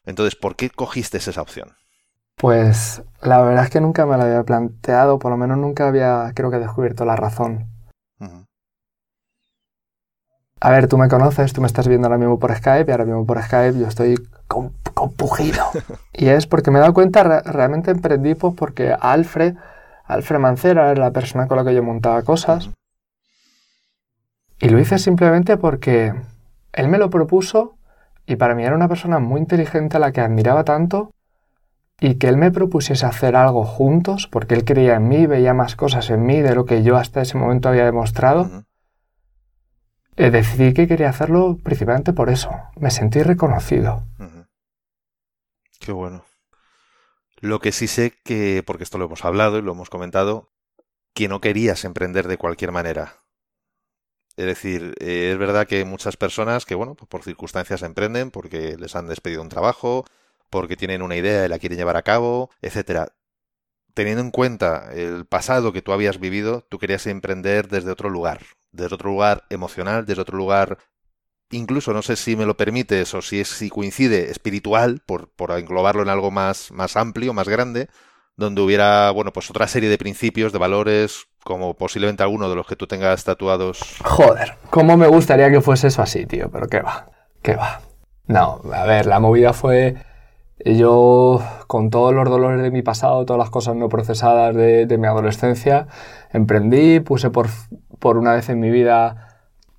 Entonces, 0.05 0.35
¿por 0.35 0.55
qué 0.55 0.69
cogiste 0.69 1.17
esa 1.17 1.41
opción? 1.41 1.75
Pues 2.35 3.03
la 3.21 3.41
verdad 3.41 3.65
es 3.65 3.69
que 3.69 3.81
nunca 3.81 4.05
me 4.05 4.17
la 4.17 4.23
había 4.23 4.43
planteado, 4.43 5.19
por 5.19 5.31
lo 5.31 5.37
menos 5.37 5.57
nunca 5.57 5.87
había, 5.87 6.31
creo 6.33 6.49
que, 6.49 6.57
descubierto 6.57 7.05
la 7.05 7.15
razón. 7.15 7.67
A 10.61 10.71
ver, 10.71 10.87
tú 10.87 10.97
me 10.97 11.07
conoces, 11.07 11.53
tú 11.53 11.61
me 11.61 11.67
estás 11.67 11.87
viendo 11.87 12.07
ahora 12.07 12.17
mismo 12.17 12.37
por 12.37 12.53
Skype 12.53 12.89
y 12.89 12.91
ahora 12.91 13.05
mismo 13.05 13.25
por 13.25 13.41
Skype 13.41 13.79
yo 13.79 13.87
estoy 13.87 14.15
compugido. 14.93 15.63
y 16.13 16.27
es 16.27 16.47
porque 16.47 16.69
me 16.69 16.79
he 16.79 16.81
dado 16.81 16.93
cuenta, 16.93 17.41
realmente 17.41 17.91
emprendí 17.91 18.35
pues 18.35 18.53
porque 18.57 18.93
Alfred, 18.99 19.55
Alfred 20.05 20.39
Mancera 20.39 20.91
era 20.91 20.99
la 20.99 21.11
persona 21.11 21.47
con 21.47 21.57
la 21.57 21.63
que 21.63 21.75
yo 21.75 21.83
montaba 21.83 22.23
cosas. 22.23 22.69
Y 24.61 24.69
lo 24.69 24.79
hice 24.79 24.99
simplemente 24.99 25.57
porque 25.57 26.13
él 26.73 26.87
me 26.89 26.97
lo 26.97 27.09
propuso 27.09 27.77
y 28.25 28.35
para 28.35 28.55
mí 28.55 28.63
era 28.63 28.75
una 28.75 28.87
persona 28.87 29.19
muy 29.19 29.39
inteligente 29.39 29.97
a 29.97 29.99
la 29.99 30.11
que 30.11 30.21
admiraba 30.21 30.63
tanto 30.63 31.11
y 31.99 32.15
que 32.15 32.27
él 32.27 32.37
me 32.37 32.51
propusiese 32.51 33.05
hacer 33.05 33.35
algo 33.35 33.63
juntos 33.63 34.27
porque 34.27 34.55
él 34.55 34.65
creía 34.65 34.95
en 34.95 35.07
mí, 35.07 35.25
veía 35.25 35.53
más 35.53 35.75
cosas 35.75 36.09
en 36.09 36.25
mí 36.25 36.41
de 36.41 36.55
lo 36.55 36.65
que 36.65 36.83
yo 36.83 36.97
hasta 36.97 37.21
ese 37.21 37.37
momento 37.37 37.69
había 37.69 37.85
demostrado 37.85 38.65
eh, 40.19 40.31
decidí 40.31 40.73
que 40.73 40.85
quería 40.85 41.07
hacerlo 41.07 41.57
principalmente 41.63 42.11
por 42.11 42.29
eso. 42.29 42.51
Me 42.75 42.91
sentí 42.91 43.23
reconocido. 43.23 44.03
Qué 45.79 45.93
bueno. 45.93 46.25
Lo 47.39 47.59
que 47.59 47.71
sí 47.71 47.87
sé 47.87 48.13
que, 48.25 48.61
porque 48.67 48.83
esto 48.83 48.97
lo 48.97 49.05
hemos 49.05 49.23
hablado 49.23 49.57
y 49.57 49.61
lo 49.61 49.71
hemos 49.71 49.89
comentado, 49.89 50.51
que 51.13 51.29
no 51.29 51.39
querías 51.39 51.85
emprender 51.85 52.27
de 52.27 52.37
cualquier 52.37 52.73
manera. 52.73 53.13
Es 54.39 54.45
decir, 54.45 54.95
eh, 55.01 55.31
es 55.33 55.37
verdad 55.37 55.67
que 55.67 55.83
muchas 55.83 56.15
personas 56.15 56.65
que, 56.65 56.73
bueno, 56.73 56.95
pues 56.95 57.09
por 57.09 57.23
circunstancias 57.23 57.81
emprenden, 57.81 58.31
porque 58.31 58.77
les 58.77 58.95
han 58.95 59.05
despedido 59.05 59.41
un 59.41 59.49
trabajo, 59.49 60.05
porque 60.49 60.77
tienen 60.77 61.01
una 61.01 61.17
idea 61.17 61.45
y 61.45 61.49
la 61.49 61.59
quieren 61.59 61.77
llevar 61.77 61.97
a 61.97 62.03
cabo, 62.03 62.49
etcétera. 62.61 63.09
Teniendo 63.93 64.21
en 64.21 64.31
cuenta 64.31 64.93
el 64.93 65.25
pasado 65.25 65.73
que 65.73 65.81
tú 65.81 65.91
habías 65.91 66.21
vivido, 66.21 66.65
tú 66.69 66.79
querías 66.79 67.05
emprender 67.07 67.67
desde 67.67 67.91
otro 67.91 68.09
lugar, 68.09 68.39
desde 68.71 68.95
otro 68.95 69.09
lugar 69.09 69.45
emocional, 69.49 70.05
desde 70.05 70.21
otro 70.21 70.37
lugar 70.37 70.77
incluso 71.51 71.91
no 71.91 72.01
sé 72.01 72.15
si 72.15 72.37
me 72.37 72.45
lo 72.45 72.55
permites 72.55 73.13
o 73.13 73.21
si, 73.21 73.41
es, 73.41 73.49
si 73.49 73.69
coincide 73.69 74.31
espiritual, 74.31 75.01
por, 75.05 75.31
por 75.31 75.51
englobarlo 75.51 76.01
en 76.01 76.09
algo 76.09 76.31
más, 76.31 76.71
más 76.71 76.95
amplio, 76.95 77.33
más 77.33 77.49
grande, 77.49 77.89
donde 78.37 78.61
hubiera, 78.61 79.11
bueno, 79.11 79.33
pues 79.33 79.49
otra 79.49 79.67
serie 79.67 79.89
de 79.89 79.97
principios, 79.97 80.53
de 80.53 80.59
valores, 80.59 81.27
como 81.43 81.73
posiblemente 81.73 82.23
alguno 82.23 82.49
de 82.49 82.55
los 82.55 82.67
que 82.67 82.75
tú 82.75 82.87
tengas 82.87 83.23
tatuados. 83.23 83.97
Joder, 84.03 84.55
cómo 84.69 84.97
me 84.97 85.07
gustaría 85.07 85.49
que 85.49 85.61
fuese 85.61 85.87
eso 85.87 86.01
así, 86.01 86.25
tío, 86.25 86.49
pero 86.51 86.67
qué 86.67 86.81
va, 86.81 87.07
qué 87.41 87.55
va. 87.55 87.81
No, 88.27 88.61
a 88.73 88.85
ver, 88.85 89.05
la 89.05 89.19
movida 89.19 89.53
fue 89.53 89.95
yo, 90.63 91.41
con 91.67 91.89
todos 91.89 92.13
los 92.13 92.29
dolores 92.29 92.61
de 92.61 92.71
mi 92.71 92.81
pasado, 92.81 93.25
todas 93.25 93.39
las 93.39 93.49
cosas 93.49 93.75
no 93.75 93.89
procesadas 93.89 94.55
de, 94.55 94.85
de 94.85 94.97
mi 94.97 95.07
adolescencia, 95.07 95.87
emprendí, 96.31 96.99
puse 96.99 97.29
por, 97.29 97.47
por 97.99 98.17
una 98.17 98.33
vez 98.33 98.49
en 98.49 98.59
mi 98.59 98.69
vida 98.69 99.29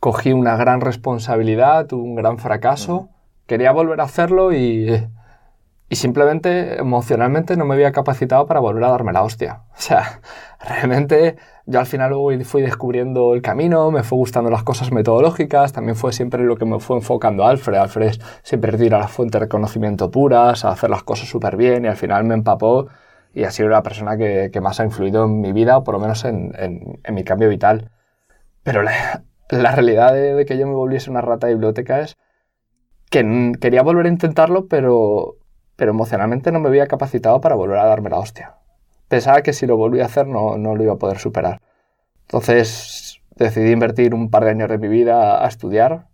cogí 0.00 0.33
una 0.33 0.57
gran 0.57 0.81
responsabilidad, 0.81 1.87
tuve 1.87 2.02
un 2.02 2.14
gran 2.14 2.38
fracaso, 2.38 3.11
quería 3.47 3.71
volver 3.73 4.00
a 4.00 4.05
hacerlo 4.05 4.52
y, 4.52 5.07
y 5.90 5.97
simplemente 5.97 6.78
emocionalmente 6.78 7.56
no 7.56 7.64
me 7.64 7.75
había 7.75 7.90
capacitado 7.90 8.47
para 8.47 8.61
volver 8.61 8.85
a 8.85 8.90
darme 8.90 9.12
la 9.12 9.25
hostia. 9.25 9.64
O 9.76 9.80
sea, 9.80 10.20
realmente 10.61 11.37
yo 11.66 11.80
al 11.80 11.87
final 11.87 12.14
fui 12.44 12.62
descubriendo 12.62 13.35
el 13.35 13.42
camino, 13.42 13.90
me 13.90 14.04
fue 14.04 14.16
gustando 14.16 14.50
las 14.50 14.62
cosas 14.62 14.92
metodológicas, 14.92 15.73
también 15.73 15.97
fue 15.97 16.12
siempre 16.12 16.44
lo 16.44 16.56
que 16.56 16.64
me 16.64 16.78
fue 16.78 16.97
enfocando 16.97 17.44
Alfred. 17.44 17.76
Alfred 17.76 18.12
siempre 18.44 18.85
ir 18.87 18.94
a 18.94 19.00
las 19.00 19.11
fuentes 19.11 19.40
de 19.40 19.49
conocimiento 19.49 20.12
puras, 20.12 20.64
a 20.64 20.70
hacer 20.70 20.90
las 20.90 21.02
cosas 21.02 21.28
súper 21.28 21.56
bien 21.56 21.85
y 21.85 21.88
al 21.88 21.97
final 21.97 22.23
me 22.23 22.35
empapó 22.35 22.87
y 23.35 23.42
ha 23.42 23.50
sido 23.50 23.68
la 23.68 23.82
persona 23.82 24.16
que, 24.16 24.50
que, 24.52 24.61
más 24.61 24.78
ha 24.78 24.85
influido 24.85 25.25
en 25.25 25.40
mi 25.40 25.52
vida, 25.52 25.76
o 25.76 25.85
por 25.85 25.94
lo 25.94 26.00
menos 26.00 26.25
en, 26.25 26.52
en, 26.56 27.14
mi 27.14 27.25
cambio 27.25 27.49
vital. 27.49 27.90
Pero 28.62 28.82
la, 28.82 29.25
la 29.50 29.75
realidad 29.75 30.12
de, 30.12 30.44
que 30.47 30.56
yo 30.56 30.66
me 30.68 30.75
volviese 30.75 31.11
una 31.11 31.20
rata 31.20 31.49
biblioteca 31.49 32.00
es 32.00 32.16
que 33.11 33.52
quería 33.61 33.82
volver 33.82 34.06
a 34.06 34.09
intentarlo, 34.09 34.68
pero, 34.68 35.37
pero 35.80 35.92
emocionalmente 35.92 36.52
no 36.52 36.60
me 36.60 36.68
había 36.68 36.87
capacitado 36.87 37.40
para 37.40 37.54
volver 37.54 37.78
a 37.78 37.87
darme 37.87 38.10
la 38.10 38.18
hostia. 38.18 38.56
Pensaba 39.08 39.40
que 39.40 39.54
si 39.54 39.66
lo 39.66 39.78
volvía 39.78 40.02
a 40.02 40.06
hacer 40.08 40.26
no, 40.26 40.58
no 40.58 40.76
lo 40.76 40.82
iba 40.82 40.92
a 40.92 40.99
poder 40.99 41.16
superar. 41.16 41.62
Entonces 42.26 43.22
decidí 43.34 43.70
invertir 43.70 44.12
un 44.12 44.28
par 44.28 44.44
de 44.44 44.50
años 44.50 44.68
de 44.68 44.76
mi 44.76 44.88
vida 44.88 45.42
a 45.42 45.49
estudiar 45.49 46.08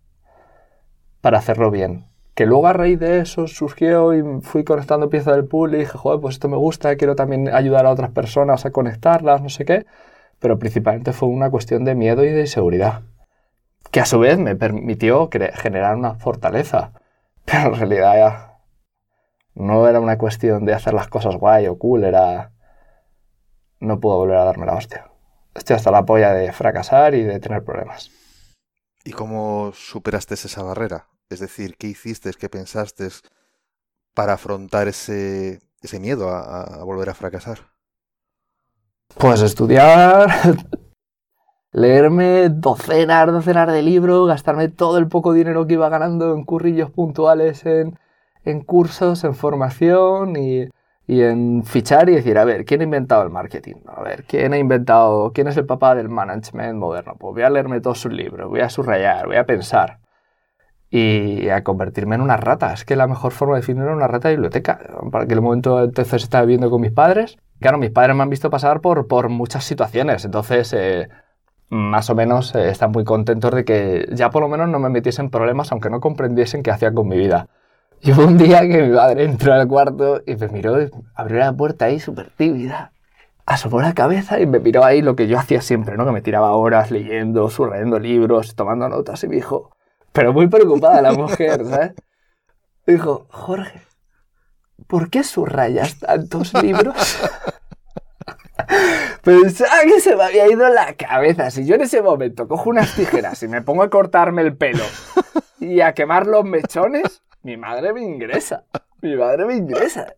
para 1.20 1.38
hacerlo 1.38 1.73
bien. 1.73 2.04
Que 2.37 2.46
luego 2.46 2.68
a 2.68 2.75
raíz 2.75 3.00
de 3.00 3.18
eso 3.18 3.49
surgió 3.49 4.14
y 4.14 4.23
fui 4.40 4.62
conectando 4.62 5.11
piezas 5.11 5.35
del 5.35 5.46
pool 5.46 5.75
y 5.75 5.78
dije, 5.78 5.99
joder, 5.99 6.20
pues 6.20 6.37
esto 6.37 6.49
me 6.49 6.56
gusta, 6.56 6.94
quiero 6.94 7.16
también 7.16 7.52
ayudar 7.52 7.87
a 7.87 7.90
otras 7.90 8.12
personas 8.12 8.64
a 8.66 8.70
conectarlas, 8.70 9.42
no 9.42 9.49
sé 9.49 9.64
qué. 9.64 9.85
Pero 10.38 10.61
principalmente 10.61 11.12
fue 11.12 11.28
una 11.28 11.50
cuestión 11.50 11.85
de 11.85 11.96
miedo 11.96 12.25
y 12.25 12.28
de 12.28 12.42
inseguridad 12.42 13.02
que 13.90 13.99
a 13.99 14.06
su 14.06 14.20
vez 14.20 14.38
me 14.38 14.54
permitió 14.54 15.28
generar 15.54 15.96
una 15.96 16.14
fortaleza. 16.14 16.92
Pero 17.44 17.75
en 17.75 17.80
realidad 17.80 18.55
no 19.56 19.88
era 19.88 20.00
una 20.00 20.18
cuestión 20.18 20.66
de 20.66 20.75
hacer 20.75 20.92
las 20.92 21.08
cosas 21.08 21.36
guay 21.36 21.66
o 21.66 21.78
cool, 21.78 22.04
era... 22.04 22.52
No 23.80 24.00
puedo 24.00 24.18
volver 24.18 24.36
a 24.36 24.44
darme 24.44 24.66
la 24.66 24.75
hostia. 24.75 25.10
Estoy 25.54 25.76
hasta 25.76 25.90
la 25.90 26.04
polla 26.04 26.32
de 26.34 26.52
fracasar 26.52 27.14
y 27.14 27.22
de 27.22 27.40
tener 27.40 27.64
problemas. 27.64 28.10
¿Y 29.02 29.12
cómo 29.12 29.72
superaste 29.75 30.34
esa 30.34 30.62
barrera? 30.62 31.08
Es 31.30 31.40
decir, 31.40 31.76
¿qué 31.78 31.86
hiciste, 31.86 32.30
qué 32.38 32.50
pensaste 32.50 33.08
para 34.14 34.34
afrontar 34.34 34.88
ese, 34.88 35.60
ese 35.82 36.00
miedo 36.00 36.28
a, 36.30 36.62
a 36.62 36.84
volver 36.84 37.08
a 37.08 37.14
fracasar? 37.14 37.58
Pues 39.16 39.40
estudiar, 39.40 40.28
leerme 41.72 42.50
docenas, 42.50 43.26
docenas 43.32 43.72
de 43.72 43.82
libros, 43.82 44.28
gastarme 44.28 44.68
todo 44.68 44.98
el 44.98 45.08
poco 45.08 45.32
dinero 45.32 45.66
que 45.66 45.75
iba 45.75 45.88
ganando 45.88 46.34
en 46.34 46.44
currillos 46.44 46.90
puntuales, 46.90 47.64
en, 47.64 47.98
en 48.47 48.62
cursos, 48.62 49.25
en 49.25 49.35
formación 49.35 50.37
y, 50.37 50.69
y, 51.07 51.23
en 51.23 51.65
fichar 51.65 52.09
y 52.09 52.15
decir, 52.15 52.38
a 52.38 52.45
ver, 52.45 52.65
¿quién 52.65 52.81
ha 52.81 52.85
inventado 52.85 53.23
el 53.23 53.31
marketing? 53.31 53.76
A 53.87 54.03
ver, 54.03 54.25
¿quién 54.25 54.53
ha 54.55 54.59
inventado, 54.59 55.33
quién 55.33 55.49
es 55.49 55.57
el 55.59 55.67
papá 55.67 55.95
del 55.95 56.09
management 56.09 56.79
moderno? 56.79 57.17
Pues 57.19 57.35
voy 57.35 57.43
a 57.43 57.50
leerme 57.50 57.81
todos 57.81 58.00
sus 58.00 58.12
libros, 58.12 58.49
voy 58.49 58.61
a 58.61 58.71
subrayar, 58.71 59.26
voy 59.26 59.37
a 59.37 59.45
pensar 59.45 59.99
y 60.91 61.49
a 61.49 61.65
convertirme 61.65 62.15
en 62.15 62.21
una 62.23 62.37
rata. 62.37 62.73
Es 62.73 62.85
que 62.85 62.97
la 62.97 63.07
mejor 63.07 63.33
forma 63.33 63.55
de 63.55 63.61
definir 63.61 63.83
era 63.83 63.95
una 63.95 64.09
rata 64.09 64.29
de 64.29 64.35
biblioteca. 64.35 64.79
Para 65.11 65.25
aquel 65.25 65.41
momento 65.41 65.83
entonces 65.83 66.23
estaba 66.23 66.45
viviendo 66.45 66.71
con 66.71 66.81
mis 66.81 66.93
padres. 66.93 67.37
Claro, 67.61 67.79
mis 67.79 67.91
padres 67.91 68.17
me 68.17 68.23
han 68.23 68.31
visto 68.31 68.50
pasar 68.50 68.81
por, 68.81 69.07
por 69.07 69.29
muchas 69.29 69.65
situaciones. 69.65 70.25
Entonces, 70.25 70.73
eh, 70.73 71.09
más 71.69 72.11
o 72.11 72.15
menos 72.15 72.55
eh, 72.55 72.71
están 72.71 72.93
muy 72.93 73.05
contentos 73.05 73.50
de 73.53 73.65
que 73.65 74.07
ya 74.12 74.31
por 74.31 74.43
lo 74.43 74.49
menos 74.49 74.69
no 74.69 74.79
me 74.79 74.88
metiesen 74.88 75.31
problemas, 75.31 75.73
aunque 75.73 75.91
no 75.91 76.00
comprendiesen 76.00 76.62
qué 76.62 76.71
hacía 76.71 76.93
con 76.93 77.09
mi 77.09 77.19
vida. 77.19 77.49
Y 78.00 78.12
hubo 78.12 78.26
un 78.26 78.38
día 78.38 78.61
que 78.61 78.83
mi 78.83 78.91
madre 78.91 79.25
entró 79.25 79.55
al 79.55 79.67
cuarto 79.67 80.23
y 80.26 80.37
me 80.37 80.49
miró, 80.49 80.76
abrió 81.15 81.38
la 81.38 81.53
puerta 81.53 81.87
ahí 81.87 81.99
súper 81.99 82.31
tímida, 82.31 82.93
asomó 83.47 83.81
la 83.81 83.95
cabeza 83.95 84.41
y 84.41 84.47
me 84.47 84.61
miró 84.61 84.85
ahí 84.85 85.03
lo 85.03 85.17
que 85.17 85.26
yo 85.26 85.38
hacía 85.38 85.61
siempre, 85.61 85.97
¿no? 85.97 86.05
Que 86.05 86.12
me 86.12 86.23
tiraba 86.23 86.53
horas 86.53 86.91
leyendo, 86.91 87.50
subrayando 87.50 87.99
libros, 87.99 88.55
tomando 88.55 88.88
notas 88.88 89.25
y 89.25 89.29
me 89.29 89.37
dijo, 89.37 89.71
pero 90.12 90.33
muy 90.33 90.47
preocupada 90.47 91.03
la 91.03 91.12
mujer, 91.12 91.65
¿sabes? 91.65 91.95
dijo, 92.87 93.26
Jorge, 93.31 93.83
¿por 94.87 95.11
qué 95.11 95.25
subrayas 95.25 95.99
tantos 95.99 96.55
libros? 96.62 96.97
Pensaba 99.23 99.83
que 99.83 100.00
se 100.00 100.15
me 100.15 100.23
había 100.23 100.49
ido 100.49 100.69
la 100.69 100.95
cabeza. 100.95 101.50
Si 101.50 101.67
yo 101.67 101.75
en 101.75 101.81
ese 101.81 102.00
momento 102.00 102.47
cojo 102.47 102.71
unas 102.71 102.95
tijeras 102.95 103.43
y 103.43 103.49
me 103.49 103.62
pongo 103.62 103.83
a 103.83 103.91
cortarme 103.91 104.43
el 104.43 104.57
pelo 104.57 104.85
y 105.59 105.81
a 105.81 105.95
quemar 105.95 106.29
los 106.29 106.45
mechones, 106.45 107.23
mi 107.47 107.57
madre 107.57 107.93
me 107.93 108.03
ingresa. 108.03 108.65
Mi 109.00 109.15
madre 109.15 109.47
me 109.47 109.55
ingresa. 109.55 110.17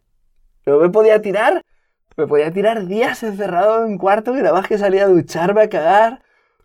Yo 0.65 0.79
me 0.81 0.89
podía 0.89 1.21
tirar, 1.21 1.63
me 2.17 2.27
podía 2.27 2.51
tirar 2.51 2.87
días 2.87 3.23
encerrado 3.23 3.85
en 3.85 3.93
un 3.93 3.99
cuarto 3.99 4.33
que 4.33 4.41
nada 4.41 4.63
que 4.63 4.79
salía 4.79 5.05
a 5.05 5.09
ducharme 5.09 5.61
a 5.63 5.69
cagar. 5.69 6.23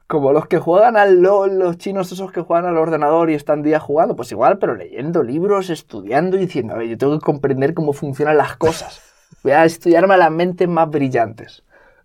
Como 0.07 0.31
los 0.31 0.47
que 0.47 0.59
juegan 0.59 0.95
al 0.95 1.21
LOL, 1.21 1.59
los 1.59 1.77
chinos 1.77 2.09
esos 2.13 2.31
que 2.31 2.39
juegan 2.39 2.65
al 2.65 2.77
ordenador 2.77 3.29
y 3.29 3.33
están 3.33 3.61
días 3.61 3.81
jugando, 3.81 4.15
pues 4.15 4.31
igual, 4.31 4.57
pero 4.57 4.75
leyendo 4.75 5.21
libros, 5.21 5.69
estudiando 5.69 6.37
y 6.37 6.41
diciendo, 6.41 6.75
a 6.75 6.77
ver, 6.77 6.87
yo 6.87 6.97
tengo 6.97 7.19
que 7.19 7.25
comprender 7.25 7.73
cómo 7.73 7.91
funcionan 7.91 8.37
las 8.37 8.55
cosas. 8.55 9.01
Voy 9.43 9.51
a 9.51 9.65
estudiarme 9.65 10.13
a 10.13 10.17
las 10.17 10.31
mentes 10.31 10.69
más 10.69 10.89
brillantes 10.89 11.63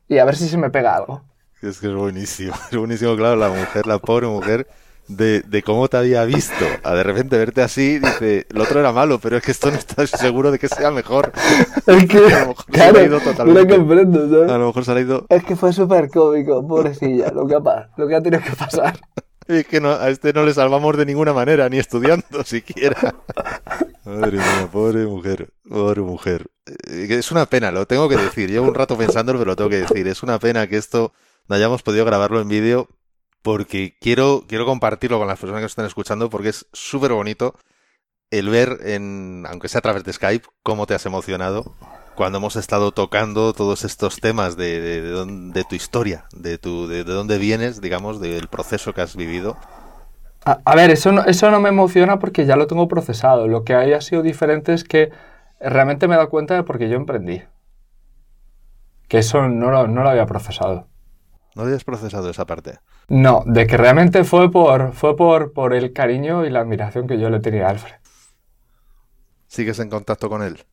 y 0.08 0.18
a 0.18 0.24
ver 0.24 0.34
si 0.34 0.48
se 0.48 0.58
me 0.58 0.70
pega 0.70 0.96
algo. 0.96 1.22
Es 1.62 1.78
que 1.78 1.86
es 1.86 1.94
buenísimo, 1.94 2.54
es 2.72 2.76
buenísimo, 2.76 3.14
claro, 3.14 3.36
la 3.36 3.50
mujer, 3.50 3.86
la 3.86 4.00
pobre 4.00 4.26
mujer, 4.26 4.66
de, 5.08 5.40
de 5.40 5.62
cómo 5.62 5.88
te 5.88 5.96
había 5.96 6.24
visto, 6.24 6.64
a 6.84 6.94
de 6.94 7.02
repente 7.02 7.36
verte 7.38 7.62
así, 7.62 7.98
dice, 7.98 8.46
el 8.50 8.60
otro 8.60 8.78
era 8.78 8.92
malo, 8.92 9.18
pero 9.18 9.36
es 9.36 9.42
que 9.42 9.50
esto 9.50 9.70
no 9.70 9.76
estás 9.76 10.10
seguro 10.10 10.50
de 10.50 10.58
que 10.58 10.68
sea 10.68 10.90
mejor. 10.90 11.32
Es 11.86 12.06
que, 12.06 12.18
a 12.18 12.40
lo 12.40 12.48
mejor 12.48 12.66
claro, 12.66 12.94
se 12.94 13.00
ha 13.00 13.04
ido 13.04 13.20
totalmente. 13.20 13.64
No 13.64 13.76
comprendo, 13.76 14.28
¿sabes? 14.28 14.50
A 14.50 14.58
lo 14.58 14.66
mejor 14.66 14.84
se 14.84 14.92
ha 14.92 15.00
ido... 15.00 15.26
Es 15.30 15.44
que 15.44 15.56
fue 15.56 15.72
súper 15.72 16.10
cómico, 16.10 16.66
pobrecilla, 16.66 17.30
lo 17.30 17.46
que 17.46 17.54
ha, 17.54 17.90
lo 17.96 18.06
que 18.06 18.14
ha 18.14 18.22
tenido 18.22 18.42
que 18.42 18.52
pasar. 18.52 18.98
Es 19.48 19.66
que 19.66 19.80
no, 19.80 19.92
a 19.92 20.10
este 20.10 20.34
no 20.34 20.44
le 20.44 20.52
salvamos 20.52 20.94
de 20.98 21.06
ninguna 21.06 21.32
manera, 21.32 21.70
ni 21.70 21.78
estudiando 21.78 22.44
siquiera. 22.44 23.14
Madre 24.04 24.32
mía, 24.32 24.68
pobre 24.70 25.06
mujer, 25.06 25.48
pobre 25.66 26.02
mujer. 26.02 26.48
Eh, 26.66 27.06
es 27.08 27.32
una 27.32 27.46
pena, 27.46 27.72
lo 27.72 27.86
tengo 27.86 28.10
que 28.10 28.18
decir. 28.18 28.50
Llevo 28.50 28.68
un 28.68 28.74
rato 28.74 28.98
pensándolo, 28.98 29.38
pero 29.38 29.52
lo 29.52 29.56
tengo 29.56 29.70
que 29.70 29.80
decir. 29.80 30.06
Es 30.06 30.22
una 30.22 30.38
pena 30.38 30.66
que 30.66 30.76
esto 30.76 31.14
no 31.48 31.56
hayamos 31.56 31.82
podido 31.82 32.04
grabarlo 32.04 32.42
en 32.42 32.48
vídeo 32.48 32.88
porque 33.42 33.96
quiero, 34.00 34.44
quiero 34.48 34.66
compartirlo 34.66 35.18
con 35.18 35.28
las 35.28 35.38
personas 35.38 35.60
que 35.60 35.66
están 35.66 35.86
escuchando 35.86 36.30
porque 36.30 36.50
es 36.50 36.66
súper 36.72 37.12
bonito 37.12 37.54
el 38.30 38.48
ver, 38.48 38.78
en, 38.84 39.46
aunque 39.48 39.68
sea 39.68 39.78
a 39.78 39.82
través 39.82 40.04
de 40.04 40.12
Skype, 40.12 40.46
cómo 40.62 40.86
te 40.86 40.94
has 40.94 41.06
emocionado 41.06 41.74
cuando 42.14 42.38
hemos 42.38 42.56
estado 42.56 42.90
tocando 42.90 43.52
todos 43.52 43.84
estos 43.84 44.20
temas 44.20 44.56
de, 44.56 44.80
de, 44.80 45.64
tu 45.64 45.76
historia, 45.76 46.24
de, 46.32 46.58
tu, 46.58 46.88
de, 46.88 47.04
dónde 47.04 47.38
vienes, 47.38 47.80
digamos, 47.80 48.20
del 48.20 48.48
proceso 48.48 48.92
que 48.92 49.02
has 49.02 49.14
vivido. 49.14 49.56
A, 50.44 50.74
ver, 50.74 50.90
eso 50.90 51.12
no, 51.12 51.24
eso 51.26 51.50
no 51.50 51.60
me 51.60 51.68
emociona 51.68 52.18
porque 52.18 52.44
ya 52.44 52.56
lo 52.56 52.66
tengo 52.66 52.88
procesado. 52.88 53.46
Lo 53.46 53.62
que 53.62 53.74
haya 53.74 54.00
sido 54.00 54.22
diferente 54.22 54.72
es 54.72 54.82
que 54.82 55.10
realmente 55.60 56.08
me 56.08 56.14
he 56.14 56.16
dado 56.16 56.28
cuenta 56.28 56.54
de 56.56 56.64
por 56.64 56.78
qué 56.78 56.88
yo 56.88 56.96
emprendí. 56.96 57.42
Que 59.06 59.18
eso 59.18 59.48
no 59.48 59.70
lo, 59.70 59.86
no 59.86 60.02
lo 60.02 60.08
había 60.08 60.26
procesado. 60.26 60.88
¿No 61.54 61.62
habías 61.62 61.84
procesado 61.84 62.30
esa 62.30 62.46
parte? 62.46 62.78
No, 63.08 63.42
de 63.46 63.66
que 63.66 63.76
realmente 63.76 64.24
fue 64.24 64.50
por, 64.50 64.92
fue 64.92 65.16
por, 65.16 65.52
por 65.52 65.74
el 65.74 65.92
cariño 65.92 66.44
y 66.44 66.50
la 66.50 66.60
admiración 66.60 67.06
que 67.06 67.18
yo 67.18 67.30
le 67.30 67.40
tenía 67.40 67.66
a 67.66 67.70
Alfred. 67.70 67.94
¿Sigues 69.46 69.78
en 69.78 69.88
contacto 69.88 70.28
con 70.28 70.42
él? 70.42 70.64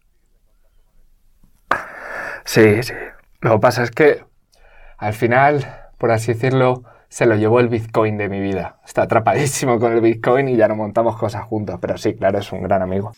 Sí, 2.44 2.84
sí. 2.84 2.94
Lo 3.41 3.53
que 3.53 3.60
pasa 3.60 3.84
es 3.84 3.91
que 3.91 4.24
al 4.98 5.13
final, 5.13 5.89
por 5.98 6.12
así 6.12 6.34
decirlo, 6.34 6.84
se 7.10 7.25
lo 7.25 7.36
llevó 7.36 7.60
el 7.60 7.70
Bitcoin 7.70 8.17
de 8.17 8.29
mi 8.29 8.39
vida. 8.39 8.79
Está 8.86 9.03
atrapadísimo 9.03 9.79
con 9.79 9.94
el 9.94 10.01
Bitcoin 10.01 10.50
y 10.50 10.58
ya 10.58 10.67
no 10.67 10.75
montamos 10.75 11.17
cosas 11.17 11.46
juntos. 11.46 11.77
Pero 11.82 11.98
sí, 11.98 12.15
claro, 12.15 12.39
es 12.39 12.51
un 12.51 12.62
gran 12.62 12.82
amigo. 12.82 13.13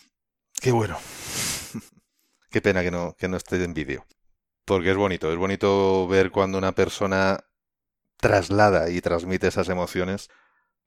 Qué 0.60 0.70
bueno. 0.70 0.96
Qué 2.50 2.60
pena 2.60 2.82
que 2.82 2.90
no, 2.90 3.14
que 3.18 3.28
no 3.28 3.36
esté 3.36 3.62
en 3.62 3.74
vídeo. 3.74 4.04
Porque 4.64 4.90
es 4.90 4.96
bonito, 4.96 5.32
es 5.32 5.38
bonito 5.38 6.06
ver 6.08 6.30
cuando 6.30 6.58
una 6.58 6.72
persona 6.72 7.38
traslada 8.20 8.90
y 8.90 9.00
transmite 9.00 9.48
esas 9.48 9.68
emociones. 9.68 10.28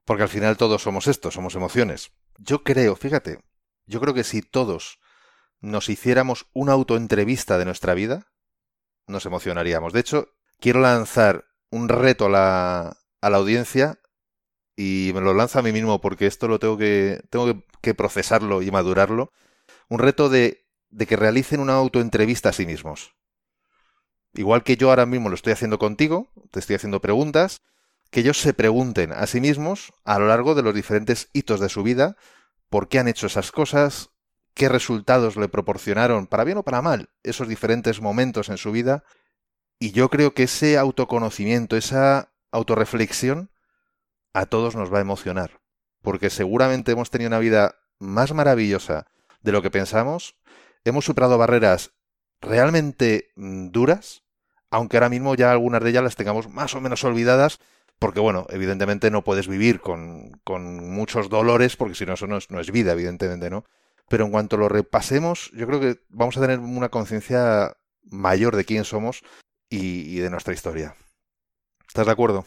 Porque 0.06 0.24
al 0.24 0.30
final 0.30 0.58
todos 0.58 0.82
somos 0.82 1.08
esto, 1.08 1.32
somos 1.32 1.56
emociones. 1.56 2.12
Yo 2.38 2.64
creo, 2.64 2.96
fíjate, 2.96 3.40
yo 3.86 4.00
creo 4.00 4.14
que 4.14 4.24
si 4.24 4.42
todos 4.42 5.00
nos 5.60 5.90
hiciéramos 5.90 6.48
una 6.54 6.74
autoentrevista 6.74 7.58
de 7.58 7.66
nuestra 7.66 7.94
vida, 7.94 8.28
nos 9.08 9.26
emocionaríamos. 9.26 9.94
De 9.94 10.00
hecho, 10.00 10.30
quiero 10.60 10.80
lanzar 10.80 11.46
un 11.70 11.88
reto 11.90 12.26
a 12.26 12.30
la, 12.30 12.98
a 13.22 13.30
la 13.30 13.38
audiencia 13.38 14.00
y 14.76 15.12
me 15.14 15.22
lo 15.22 15.34
lanzo 15.34 15.60
a 15.60 15.62
mí 15.62 15.72
mismo 15.72 16.02
porque 16.02 16.26
esto 16.26 16.48
lo 16.48 16.60
tengo 16.60 16.78
que, 16.78 17.22
tengo 17.30 17.64
que 17.82 17.94
procesarlo 17.94 18.62
y 18.62 18.72
madurarlo. 18.72 19.32
Un 19.90 20.00
reto 20.00 20.30
de, 20.30 20.66
de 20.90 21.06
que 21.06 21.16
realicen 21.16 21.60
una 21.60 21.76
autoentrevista 21.76 22.50
a 22.50 22.54
sí 22.54 22.66
mismos. 22.66 23.16
Igual 24.34 24.64
que 24.64 24.78
yo 24.78 24.90
ahora 24.90 25.06
mismo 25.06 25.30
lo 25.30 25.36
estoy 25.36 25.54
haciendo 25.54 25.80
contigo, 25.80 26.30
te 26.52 26.60
estoy 26.60 26.76
haciendo 26.76 27.02
preguntas, 27.02 27.62
que 28.10 28.22
ellos 28.22 28.40
se 28.40 28.54
pregunten 28.54 29.12
a 29.12 29.26
sí 29.28 29.42
mismos 29.42 29.94
a 30.04 30.20
lo 30.20 30.28
largo 30.28 30.56
de 30.56 30.64
los 30.64 30.74
diferentes 30.74 31.30
hitos 31.34 31.60
de 31.60 31.70
su 31.70 31.84
vida 31.84 32.18
por 32.72 32.88
qué 32.88 33.00
han 33.00 33.10
hecho 33.10 33.28
esas 33.28 33.52
cosas, 33.52 34.12
qué 34.54 34.70
resultados 34.70 35.36
le 35.36 35.50
proporcionaron, 35.50 36.26
para 36.26 36.46
bien 36.46 36.58
o 36.58 36.64
para 36.64 36.82
mal, 36.82 37.10
esos 37.22 37.50
diferentes 37.50 38.02
momentos 38.02 38.48
en 38.48 38.58
su 38.58 38.72
vida. 38.72 39.04
Y 39.78 39.92
yo 39.92 40.10
creo 40.10 40.34
que 40.34 40.44
ese 40.44 40.78
autoconocimiento, 40.78 41.76
esa 41.76 42.32
autorreflexión, 42.50 43.52
a 44.34 44.46
todos 44.46 44.78
nos 44.78 44.92
va 44.92 45.00
a 45.00 45.02
emocionar. 45.02 45.60
Porque 46.02 46.30
seguramente 46.30 46.94
hemos 46.94 47.12
tenido 47.12 47.28
una 47.28 47.40
vida 47.40 47.76
más 48.00 48.34
maravillosa 48.34 49.06
de 49.42 49.52
lo 49.52 49.62
que 49.62 49.70
pensamos, 49.70 50.38
hemos 50.86 51.04
superado 51.04 51.38
barreras 51.38 51.92
realmente 52.41 53.31
mm, 53.36 53.69
duras, 53.69 54.24
aunque 54.69 54.98
ahora 54.98 55.10
mismo 55.10 55.36
ya 55.36 55.51
algunas 55.51 55.83
de 55.83 55.89
ellas 55.91 56.03
las 56.03 56.15
tengamos 56.15 56.50
más 56.50 56.75
o 56.75 56.81
menos 56.81 57.03
olvidadas, 57.03 57.60
porque 58.00 58.19
bueno, 58.19 58.48
evidentemente 58.50 59.12
no 59.12 59.24
puedes 59.24 59.48
vivir 59.48 59.79
con, 59.79 60.31
con 60.43 60.89
muchos 60.89 61.29
dolores, 61.29 61.75
porque 61.75 61.95
si 61.95 62.05
no, 62.05 62.13
eso 62.13 62.27
no 62.27 62.38
es, 62.38 62.71
vida, 62.71 62.93
evidentemente, 62.93 63.50
¿no? 63.50 63.63
pero 64.12 64.25
en 64.25 64.31
cuanto 64.31 64.57
lo 64.57 64.67
repasemos, 64.67 65.51
yo 65.53 65.65
creo 65.65 65.79
que 65.79 66.01
vamos 66.10 66.36
a 66.36 66.41
tener 66.41 66.60
una 66.60 66.89
conciencia 66.89 67.77
mayor 68.03 68.57
de 68.57 68.65
quién 68.65 68.83
somos 68.83 69.24
y, 69.69 70.19
de 70.19 70.29
nuestra 70.29 70.53
historia. 70.53 70.95
¿Estás 71.88 72.07
de 72.07 72.12
acuerdo? 72.12 72.43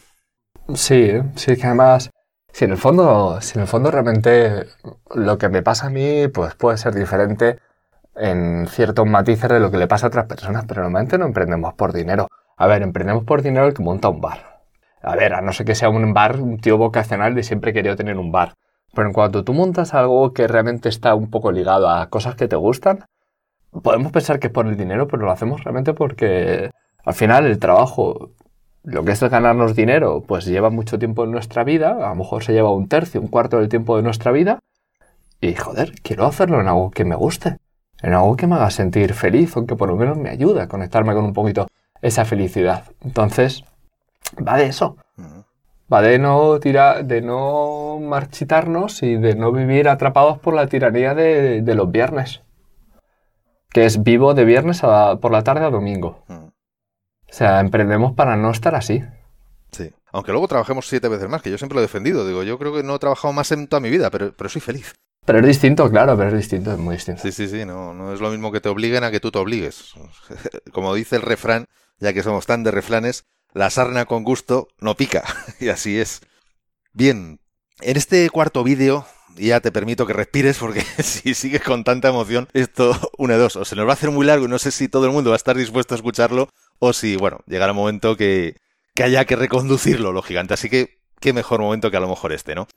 Sí, 0.75 1.13
sí, 1.35 1.55
que 1.55 1.65
además, 1.65 2.11
si 2.53 2.65
en 2.65 2.71
el 2.71 2.77
fondo, 2.77 3.41
si 3.41 3.57
en 3.57 3.61
el 3.61 3.67
fondo 3.67 3.89
realmente 3.89 4.67
lo 5.15 5.39
que 5.39 5.49
me 5.49 5.63
pasa 5.63 5.87
a 5.87 5.89
mí, 5.89 6.27
pues 6.27 6.53
puede 6.53 6.77
ser 6.77 6.93
diferente 6.93 7.57
en 8.15 8.67
ciertos 8.67 9.05
matices 9.05 9.49
de 9.49 9.59
lo 9.59 9.71
que 9.71 9.77
le 9.77 9.87
pasa 9.87 10.07
a 10.07 10.09
otras 10.09 10.25
personas, 10.25 10.65
pero 10.67 10.81
normalmente 10.81 11.17
no 11.17 11.25
emprendemos 11.25 11.73
por 11.73 11.93
dinero. 11.93 12.27
A 12.57 12.67
ver, 12.67 12.81
emprendemos 12.81 13.23
por 13.23 13.41
dinero 13.41 13.67
el 13.67 13.73
que 13.73 13.83
monta 13.83 14.09
un 14.09 14.21
bar. 14.21 14.61
A 15.01 15.15
ver, 15.15 15.33
a 15.33 15.41
no 15.41 15.53
ser 15.53 15.65
que 15.65 15.75
sea 15.75 15.89
un 15.89 16.13
bar, 16.13 16.39
un 16.39 16.59
tío 16.59 16.77
vocacional 16.77 17.35
de 17.35 17.43
siempre 17.43 17.73
quería 17.73 17.95
tener 17.95 18.17
un 18.17 18.31
bar. 18.31 18.55
Pero 18.93 19.07
en 19.07 19.13
cuanto 19.13 19.43
tú 19.43 19.53
montas 19.53 19.93
algo 19.93 20.33
que 20.33 20.47
realmente 20.47 20.89
está 20.89 21.15
un 21.15 21.29
poco 21.29 21.51
ligado 21.51 21.89
a 21.89 22.09
cosas 22.09 22.35
que 22.35 22.47
te 22.47 22.55
gustan, 22.55 23.05
podemos 23.83 24.11
pensar 24.11 24.39
que 24.39 24.47
es 24.47 24.53
por 24.53 24.67
el 24.67 24.77
dinero, 24.77 25.07
pero 25.07 25.25
lo 25.25 25.31
hacemos 25.31 25.63
realmente 25.63 25.93
porque 25.93 26.71
al 27.03 27.13
final 27.13 27.45
el 27.45 27.59
trabajo, 27.59 28.31
lo 28.83 29.03
que 29.03 29.11
es 29.11 29.21
ganarnos 29.21 29.75
dinero, 29.75 30.23
pues 30.25 30.45
lleva 30.45 30.69
mucho 30.69 30.97
tiempo 30.97 31.25
en 31.25 31.31
nuestra 31.31 31.63
vida, 31.63 31.91
a 31.91 32.09
lo 32.09 32.15
mejor 32.15 32.43
se 32.43 32.53
lleva 32.53 32.71
un 32.71 32.87
tercio, 32.87 33.21
un 33.21 33.27
cuarto 33.27 33.57
del 33.59 33.69
tiempo 33.69 33.97
de 33.97 34.03
nuestra 34.03 34.31
vida, 34.31 34.59
y 35.41 35.53
joder, 35.53 35.93
quiero 36.01 36.25
hacerlo 36.25 36.61
en 36.61 36.67
algo 36.67 36.89
que 36.91 37.03
me 37.05 37.15
guste, 37.15 37.57
en 38.05 38.13
algo 38.13 38.35
que 38.35 38.45
me 38.45 38.53
haga 38.53 38.69
sentir 38.69 39.15
feliz 39.15 39.57
o 39.57 39.65
que 39.65 39.75
por 39.75 39.89
lo 39.89 39.95
menos 39.95 40.15
me 40.15 40.29
ayude 40.29 40.61
a 40.61 40.67
conectarme 40.67 41.15
con 41.15 41.25
un 41.25 41.33
poquito 41.33 41.67
esa 42.03 42.23
felicidad. 42.23 42.83
Entonces, 43.03 43.63
va 44.47 44.57
de 44.57 44.67
eso. 44.67 44.95
Va 45.91 46.03
de 46.03 46.19
no, 46.19 46.59
tira, 46.59 47.01
de 47.01 47.21
no 47.21 47.97
marchitarnos 47.99 49.01
y 49.01 49.15
de 49.15 49.33
no 49.33 49.51
vivir 49.51 49.89
atrapados 49.89 50.37
por 50.37 50.53
la 50.53 50.67
tiranía 50.67 51.15
de, 51.15 51.63
los 51.73 51.91
viernes. 51.91 52.43
Que 53.71 53.85
es 53.85 54.03
vivo 54.03 54.35
de 54.35 54.45
viernes 54.45 54.81
por 54.81 55.31
la 55.31 55.43
tarde 55.43 55.65
a 55.65 55.71
domingo. 55.71 56.23
O 56.29 56.51
sea, 57.27 57.59
emprendemos 57.59 58.13
para 58.13 58.35
no 58.35 58.51
estar 58.51 58.75
así. 58.75 59.03
Sí. 59.71 59.91
Aunque 60.11 60.31
luego 60.31 60.47
trabajemos 60.47 60.87
siete 60.87 61.07
veces 61.07 61.27
más, 61.27 61.41
que 61.41 61.49
yo 61.49 61.57
siempre 61.57 61.73
lo 61.73 61.79
he 61.79 61.89
defendido. 61.89 62.27
Digo, 62.27 62.43
yo 62.43 62.59
creo 62.59 62.71
que 62.71 62.83
no 62.83 62.93
he 62.93 62.99
trabajado 62.99 63.33
más 63.33 63.51
en 63.51 63.67
toda 63.67 63.79
mi 63.79 63.89
vida, 63.89 64.11
pero, 64.11 64.31
pero 64.37 64.47
soy 64.47 64.61
feliz. 64.61 64.93
Pero 65.25 65.39
es 65.39 65.45
distinto, 65.45 65.89
claro, 65.89 66.15
pero 66.15 66.29
es 66.29 66.35
distinto, 66.35 66.71
es 66.71 66.77
muy 66.77 66.95
distinto. 66.95 67.23
Sí, 67.23 67.31
sí, 67.31 67.47
sí, 67.47 67.65
no, 67.65 67.93
no 67.93 68.13
es 68.13 68.21
lo 68.21 68.29
mismo 68.29 68.51
que 68.51 68.61
te 68.61 68.69
obliguen 68.69 69.03
a 69.03 69.11
que 69.11 69.19
tú 69.19 69.31
te 69.31 69.39
obligues. 69.39 69.93
Como 70.71 70.93
dice 70.93 71.15
el 71.15 71.23
refrán, 71.23 71.65
ya 71.99 72.13
que 72.13 72.21
somos 72.21 72.45
tan 72.45 72.63
de 72.63 72.71
refranes, 72.71 73.25
la 73.53 73.69
sarna 73.71 74.05
con 74.05 74.23
gusto 74.23 74.67
no 74.79 74.95
pica. 74.95 75.23
y 75.59 75.69
así 75.69 75.97
es. 75.97 76.21
Bien, 76.93 77.39
en 77.81 77.97
este 77.97 78.29
cuarto 78.29 78.63
vídeo 78.63 79.05
ya 79.35 79.59
te 79.59 79.71
permito 79.71 80.05
que 80.05 80.13
respires 80.13 80.59
porque 80.59 80.81
si 81.03 81.33
sigues 81.33 81.63
con 81.63 81.83
tanta 81.83 82.09
emoción, 82.09 82.47
esto, 82.53 82.95
una 83.17 83.35
dos, 83.37 83.55
o 83.55 83.65
se 83.65 83.75
nos 83.75 83.87
va 83.87 83.91
a 83.91 83.93
hacer 83.93 84.11
muy 84.11 84.27
largo 84.27 84.45
y 84.45 84.49
no 84.49 84.59
sé 84.59 84.69
si 84.69 84.87
todo 84.87 85.05
el 85.05 85.11
mundo 85.11 85.31
va 85.31 85.35
a 85.35 85.37
estar 85.37 85.57
dispuesto 85.57 85.95
a 85.95 85.97
escucharlo, 85.97 86.49
o 86.77 86.93
si, 86.93 87.15
bueno, 87.15 87.39
llegará 87.47 87.71
un 87.71 87.77
momento 87.77 88.15
que, 88.15 88.57
que 88.93 89.03
haya 89.03 89.25
que 89.25 89.35
reconducirlo, 89.35 90.11
lo 90.11 90.21
gigante. 90.21 90.53
Así 90.53 90.69
que, 90.69 90.99
qué 91.19 91.33
mejor 91.33 91.61
momento 91.61 91.89
que 91.89 91.97
a 91.97 92.01
lo 92.01 92.09
mejor 92.09 92.31
este, 92.31 92.53
¿no? 92.53 92.67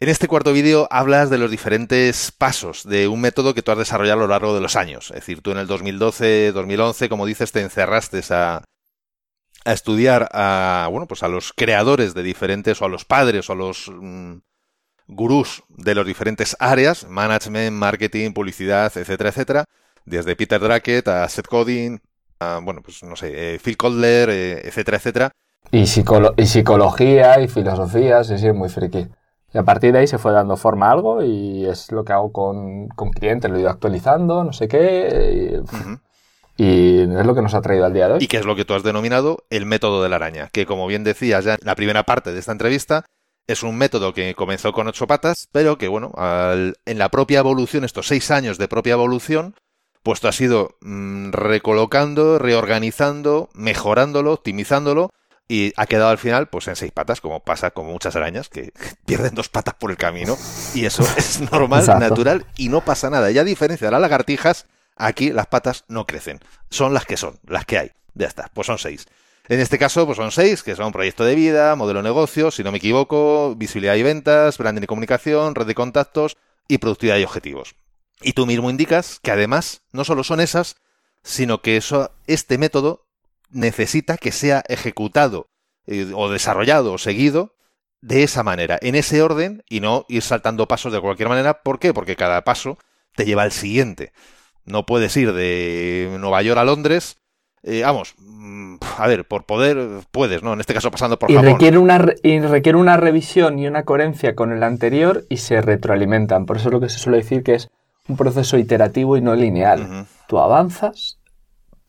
En 0.00 0.08
este 0.08 0.28
cuarto 0.28 0.52
vídeo 0.52 0.86
hablas 0.92 1.28
de 1.28 1.38
los 1.38 1.50
diferentes 1.50 2.30
pasos 2.30 2.84
de 2.84 3.08
un 3.08 3.20
método 3.20 3.52
que 3.52 3.62
tú 3.62 3.72
has 3.72 3.78
desarrollado 3.78 4.20
a 4.20 4.22
lo 4.22 4.28
largo 4.28 4.54
de 4.54 4.60
los 4.60 4.76
años. 4.76 5.10
Es 5.10 5.16
decir, 5.16 5.42
tú 5.42 5.50
en 5.50 5.58
el 5.58 5.66
2012, 5.66 6.52
2011, 6.52 7.08
como 7.08 7.26
dices, 7.26 7.50
te 7.50 7.62
encerraste 7.62 8.20
a, 8.30 8.62
a 9.64 9.72
estudiar 9.72 10.28
a, 10.30 10.86
bueno, 10.92 11.08
pues 11.08 11.24
a 11.24 11.28
los 11.28 11.52
creadores 11.52 12.14
de 12.14 12.22
diferentes, 12.22 12.80
o 12.80 12.84
a 12.84 12.88
los 12.88 13.04
padres, 13.04 13.50
o 13.50 13.54
a 13.54 13.56
los 13.56 13.90
mm, 13.92 14.36
gurús 15.08 15.64
de 15.68 15.96
los 15.96 16.06
diferentes 16.06 16.56
áreas, 16.60 17.08
management, 17.08 17.72
marketing, 17.72 18.30
publicidad, 18.30 18.96
etcétera, 18.96 19.30
etcétera, 19.30 19.64
desde 20.04 20.36
Peter 20.36 20.60
Drucker 20.60 21.10
a 21.10 21.28
Seth 21.28 21.48
Godin, 21.48 22.00
a, 22.38 22.60
bueno, 22.62 22.82
pues 22.82 23.02
no 23.02 23.16
sé, 23.16 23.54
eh, 23.56 23.58
Phil 23.58 23.76
Kotler, 23.76 24.30
eh, 24.30 24.60
etcétera, 24.64 24.98
etcétera. 24.98 25.32
Y, 25.72 25.80
y, 25.80 26.46
psicología 26.46 27.40
y 27.40 27.48
filosofía, 27.48 28.22
sí, 28.22 28.38
sí, 28.38 28.52
muy 28.52 28.68
friki. 28.68 29.08
Y 29.52 29.58
a 29.58 29.62
partir 29.62 29.92
de 29.92 30.00
ahí 30.00 30.06
se 30.06 30.18
fue 30.18 30.32
dando 30.32 30.56
forma 30.56 30.88
a 30.88 30.92
algo 30.92 31.22
y 31.22 31.64
es 31.66 31.90
lo 31.90 32.04
que 32.04 32.12
hago 32.12 32.32
con, 32.32 32.88
con 32.88 33.10
clientes, 33.10 33.50
lo 33.50 33.56
he 33.56 33.60
ido 33.60 33.70
actualizando, 33.70 34.44
no 34.44 34.52
sé 34.52 34.68
qué. 34.68 35.62
Y, 36.58 36.62
y 36.62 37.00
es 37.00 37.26
lo 37.26 37.34
que 37.34 37.42
nos 37.42 37.54
ha 37.54 37.62
traído 37.62 37.86
al 37.86 37.94
día 37.94 38.08
de 38.08 38.14
hoy. 38.14 38.24
Y 38.24 38.26
que 38.26 38.36
es 38.36 38.44
lo 38.44 38.56
que 38.56 38.64
tú 38.64 38.74
has 38.74 38.82
denominado 38.82 39.44
el 39.48 39.64
método 39.64 40.02
de 40.02 40.08
la 40.08 40.16
araña, 40.16 40.50
que 40.52 40.66
como 40.66 40.86
bien 40.86 41.04
decías 41.04 41.44
ya 41.44 41.54
en 41.54 41.60
la 41.62 41.76
primera 41.76 42.02
parte 42.02 42.32
de 42.32 42.40
esta 42.40 42.52
entrevista, 42.52 43.04
es 43.46 43.62
un 43.62 43.76
método 43.76 44.12
que 44.12 44.34
comenzó 44.34 44.72
con 44.72 44.88
ocho 44.88 45.06
patas, 45.06 45.48
pero 45.50 45.78
que 45.78 45.88
bueno, 45.88 46.12
en 46.84 46.98
la 46.98 47.08
propia 47.08 47.38
evolución, 47.38 47.84
estos 47.84 48.06
seis 48.06 48.30
años 48.30 48.58
de 48.58 48.68
propia 48.68 48.92
evolución, 48.92 49.54
pues 50.02 50.20
tú 50.20 50.28
has 50.28 50.40
ido 50.40 50.76
mm, 50.82 51.30
recolocando, 51.30 52.38
reorganizando, 52.38 53.48
mejorándolo, 53.54 54.34
optimizándolo, 54.34 55.10
y 55.48 55.72
ha 55.76 55.86
quedado 55.86 56.10
al 56.10 56.18
final 56.18 56.48
pues 56.48 56.68
en 56.68 56.76
seis 56.76 56.92
patas, 56.92 57.20
como 57.20 57.40
pasa 57.40 57.70
con 57.70 57.86
muchas 57.86 58.14
arañas, 58.14 58.48
que 58.48 58.72
pierden 59.06 59.34
dos 59.34 59.48
patas 59.48 59.74
por 59.74 59.90
el 59.90 59.96
camino, 59.96 60.36
y 60.74 60.84
eso 60.84 61.02
es 61.16 61.40
normal, 61.50 61.84
natural, 61.98 62.46
y 62.56 62.68
no 62.68 62.84
pasa 62.84 63.10
nada. 63.10 63.30
Y 63.30 63.38
a 63.38 63.44
diferencia 63.44 63.86
de 63.86 63.92
las 63.92 64.00
lagartijas, 64.00 64.66
Aquí 64.98 65.30
las 65.30 65.46
patas 65.46 65.84
no 65.86 66.06
crecen. 66.06 66.40
Son 66.70 66.92
las 66.92 67.06
que 67.06 67.16
son, 67.16 67.38
las 67.46 67.64
que 67.64 67.78
hay. 67.78 67.92
Ya 68.14 68.26
está, 68.26 68.50
pues 68.52 68.66
son 68.66 68.78
seis. 68.78 69.06
En 69.48 69.60
este 69.60 69.78
caso, 69.78 70.04
pues 70.04 70.16
son 70.16 70.32
seis, 70.32 70.62
que 70.64 70.74
son 70.74 70.92
proyecto 70.92 71.24
de 71.24 71.36
vida, 71.36 71.76
modelo 71.76 72.00
de 72.00 72.08
negocio, 72.08 72.50
si 72.50 72.64
no 72.64 72.72
me 72.72 72.78
equivoco, 72.78 73.54
visibilidad 73.56 73.94
y 73.94 74.02
ventas, 74.02 74.58
branding 74.58 74.82
y 74.82 74.86
comunicación, 74.86 75.54
red 75.54 75.66
de 75.66 75.76
contactos 75.76 76.36
y 76.66 76.78
productividad 76.78 77.16
y 77.16 77.24
objetivos. 77.24 77.76
Y 78.20 78.32
tú 78.32 78.44
mismo 78.44 78.68
indicas 78.68 79.20
que 79.22 79.30
además 79.30 79.82
no 79.92 80.04
solo 80.04 80.24
son 80.24 80.40
esas, 80.40 80.76
sino 81.22 81.62
que 81.62 81.76
eso, 81.76 82.10
este 82.26 82.58
método 82.58 83.06
necesita 83.50 84.16
que 84.16 84.32
sea 84.32 84.62
ejecutado 84.68 85.48
eh, 85.86 86.12
o 86.14 86.28
desarrollado 86.28 86.92
o 86.92 86.98
seguido 86.98 87.54
de 88.00 88.22
esa 88.22 88.42
manera, 88.42 88.78
en 88.80 88.94
ese 88.94 89.22
orden 89.22 89.64
y 89.68 89.80
no 89.80 90.04
ir 90.08 90.22
saltando 90.22 90.68
pasos 90.68 90.92
de 90.92 91.00
cualquier 91.00 91.28
manera. 91.28 91.62
¿Por 91.62 91.78
qué? 91.78 91.92
Porque 91.92 92.16
cada 92.16 92.44
paso 92.44 92.78
te 93.14 93.24
lleva 93.24 93.42
al 93.42 93.52
siguiente. 93.52 94.12
No 94.64 94.86
puedes 94.86 95.16
ir 95.16 95.32
de 95.32 96.16
Nueva 96.20 96.42
York 96.42 96.58
a 96.58 96.64
Londres 96.64 97.16
Eh, 97.64 97.82
vamos, 97.82 98.14
mm, 98.18 98.76
a 98.98 99.06
ver, 99.08 99.26
por 99.26 99.44
poder 99.44 100.04
puedes, 100.12 100.44
¿no? 100.44 100.52
En 100.52 100.60
este 100.60 100.74
caso 100.74 100.92
pasando 100.92 101.18
por 101.18 101.28
y 101.28 101.34
Japón. 101.34 101.50
Requiere 101.50 101.78
una, 101.78 102.14
y 102.22 102.38
requiere 102.38 102.78
una 102.78 102.96
revisión 102.96 103.58
y 103.58 103.66
una 103.66 103.82
coherencia 103.82 104.36
con 104.36 104.52
el 104.52 104.62
anterior 104.62 105.24
y 105.28 105.38
se 105.38 105.60
retroalimentan. 105.60 106.46
Por 106.46 106.58
eso 106.58 106.68
es 106.68 106.72
lo 106.72 106.80
que 106.80 106.88
se 106.88 107.00
suele 107.00 107.18
decir 107.18 107.42
que 107.42 107.54
es 107.56 107.68
un 108.08 108.16
proceso 108.16 108.58
iterativo 108.58 109.16
y 109.16 109.22
no 109.22 109.34
lineal. 109.34 110.06
Tú 110.28 110.38
avanzas, 110.38 111.18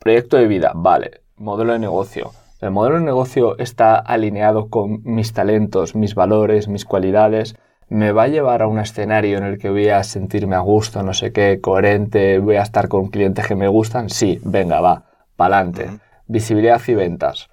proyecto 0.00 0.36
de 0.36 0.48
vida, 0.48 0.72
vale, 0.74 1.22
modelo 1.40 1.72
de 1.72 1.78
negocio. 1.78 2.32
El 2.60 2.70
modelo 2.70 2.96
de 2.96 3.04
negocio 3.04 3.58
está 3.58 3.96
alineado 3.96 4.68
con 4.68 5.00
mis 5.02 5.32
talentos, 5.32 5.94
mis 5.94 6.14
valores, 6.14 6.68
mis 6.68 6.84
cualidades. 6.84 7.56
Me 7.88 8.12
va 8.12 8.24
a 8.24 8.28
llevar 8.28 8.62
a 8.62 8.68
un 8.68 8.78
escenario 8.78 9.38
en 9.38 9.44
el 9.44 9.58
que 9.58 9.70
voy 9.70 9.88
a 9.88 10.04
sentirme 10.04 10.54
a 10.54 10.60
gusto, 10.60 11.02
no 11.02 11.14
sé 11.14 11.32
qué, 11.32 11.60
coherente, 11.60 12.38
voy 12.38 12.56
a 12.56 12.62
estar 12.62 12.88
con 12.88 13.08
clientes 13.08 13.46
que 13.46 13.56
me 13.56 13.68
gustan. 13.68 14.10
Sí, 14.10 14.38
venga, 14.44 14.80
va, 14.80 15.04
pa'lante. 15.36 15.86
Ujú. 15.86 15.98
Visibilidad 16.26 16.80
y 16.86 16.94
ventas. 16.94 17.48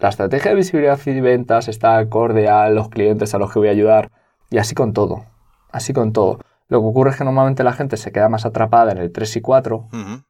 La 0.00 0.08
estrategia 0.08 0.50
de 0.50 0.56
visibilidad 0.56 0.98
y 1.06 1.20
ventas 1.20 1.68
está 1.68 1.96
acorde 1.96 2.48
a 2.48 2.68
los 2.70 2.88
clientes 2.88 3.34
a 3.34 3.38
los 3.38 3.52
que 3.52 3.60
voy 3.60 3.68
a 3.68 3.72
ayudar. 3.72 4.10
Y 4.50 4.58
así 4.58 4.74
con 4.74 4.92
todo. 4.92 5.24
Así 5.70 5.92
con 5.92 6.12
todo. 6.12 6.40
Lo 6.68 6.80
que 6.80 6.86
ocurre 6.86 7.10
es 7.10 7.16
que 7.16 7.24
normalmente 7.24 7.64
la 7.64 7.72
gente 7.72 7.96
se 7.96 8.12
queda 8.12 8.28
más 8.28 8.44
atrapada 8.44 8.92
en 8.92 8.98
el 8.98 9.12
3 9.12 9.36
y 9.36 9.40
4 9.40 9.88
Ujú. 9.92 10.22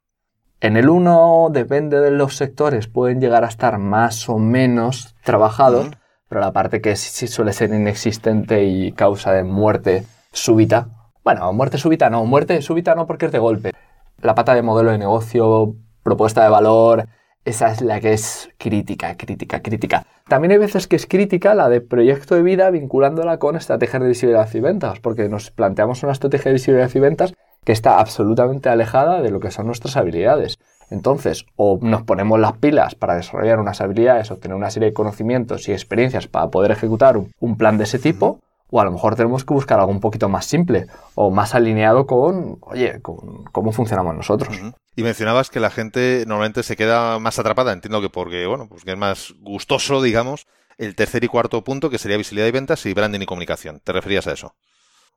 En 0.60 0.76
el 0.76 0.88
1, 0.88 1.50
depende 1.52 2.00
de 2.00 2.10
los 2.10 2.36
sectores, 2.36 2.88
pueden 2.88 3.20
llegar 3.20 3.44
a 3.44 3.48
estar 3.48 3.78
más 3.78 4.28
o 4.28 4.38
menos 4.38 5.14
trabajados, 5.22 5.90
pero 6.28 6.40
la 6.40 6.52
parte 6.52 6.80
que 6.80 6.96
sí 6.96 7.28
suele 7.28 7.52
ser 7.52 7.72
inexistente 7.72 8.64
y 8.64 8.90
causa 8.90 9.32
de 9.32 9.44
muerte 9.44 10.04
súbita. 10.32 10.88
Bueno, 11.22 11.52
muerte 11.52 11.78
súbita 11.78 12.10
no, 12.10 12.24
muerte 12.24 12.60
súbita 12.60 12.96
no 12.96 13.06
porque 13.06 13.26
es 13.26 13.32
de 13.32 13.38
golpe. 13.38 13.72
La 14.20 14.34
pata 14.34 14.54
de 14.54 14.62
modelo 14.62 14.90
de 14.90 14.98
negocio, 14.98 15.76
propuesta 16.02 16.42
de 16.42 16.50
valor, 16.50 17.06
esa 17.44 17.70
es 17.70 17.80
la 17.80 18.00
que 18.00 18.12
es 18.12 18.50
crítica, 18.58 19.16
crítica, 19.16 19.62
crítica. 19.62 20.06
También 20.26 20.50
hay 20.52 20.58
veces 20.58 20.88
que 20.88 20.96
es 20.96 21.06
crítica 21.06 21.54
la 21.54 21.68
de 21.68 21.80
proyecto 21.80 22.34
de 22.34 22.42
vida 22.42 22.68
vinculándola 22.70 23.38
con 23.38 23.54
estrategias 23.54 24.02
de 24.02 24.08
visibilidad 24.08 24.48
y 24.52 24.60
ventas, 24.60 24.98
porque 24.98 25.28
nos 25.28 25.52
planteamos 25.52 26.02
una 26.02 26.12
estrategia 26.12 26.50
de 26.50 26.54
visibilidad 26.54 26.90
y 26.92 26.98
ventas 26.98 27.32
que 27.68 27.72
está 27.72 28.00
absolutamente 28.00 28.70
alejada 28.70 29.20
de 29.20 29.30
lo 29.30 29.40
que 29.40 29.50
son 29.50 29.66
nuestras 29.66 29.98
habilidades. 29.98 30.58
Entonces, 30.88 31.44
o 31.56 31.78
nos 31.82 32.02
ponemos 32.02 32.40
las 32.40 32.54
pilas 32.54 32.94
para 32.94 33.16
desarrollar 33.16 33.60
unas 33.60 33.82
habilidades, 33.82 34.30
obtener 34.30 34.56
una 34.56 34.70
serie 34.70 34.88
de 34.88 34.94
conocimientos 34.94 35.68
y 35.68 35.72
experiencias 35.72 36.28
para 36.28 36.48
poder 36.48 36.70
ejecutar 36.70 37.18
un, 37.18 37.56
plan 37.58 37.76
de 37.76 37.84
ese 37.84 37.98
tipo, 37.98 38.40
o 38.70 38.80
a 38.80 38.86
lo 38.86 38.92
mejor 38.92 39.16
tenemos 39.16 39.44
que 39.44 39.52
buscar 39.52 39.80
algo 39.80 39.92
un 39.92 40.00
poquito 40.00 40.30
más 40.30 40.46
simple 40.46 40.86
o 41.14 41.30
más 41.30 41.54
alineado 41.54 42.06
con, 42.06 42.56
oye, 42.62 43.02
con 43.02 43.44
cómo 43.52 43.70
funcionamos 43.72 44.16
nosotros. 44.16 44.48
Y 44.96 45.02
mencionabas 45.02 45.50
que 45.50 45.60
la 45.60 45.68
gente 45.68 46.24
normalmente 46.26 46.62
se 46.62 46.74
queda 46.74 47.18
más 47.18 47.38
atrapada, 47.38 47.74
entiendo 47.74 48.00
que 48.00 48.08
porque, 48.08 48.46
bueno, 48.46 48.66
pues 48.66 48.82
que 48.82 48.92
es 48.92 48.96
más 48.96 49.34
gustoso, 49.40 50.00
digamos, 50.00 50.46
el 50.78 50.94
tercer 50.94 51.22
y 51.22 51.28
cuarto 51.28 51.62
punto, 51.64 51.90
que 51.90 51.98
sería 51.98 52.16
visibilidad 52.16 52.48
y 52.48 52.52
ventas 52.52 52.86
y 52.86 52.94
branding 52.94 53.20
y 53.20 53.26
comunicación. 53.26 53.82
¿Te 53.84 53.92
referías 53.92 54.26
a 54.26 54.32
eso? 54.32 54.54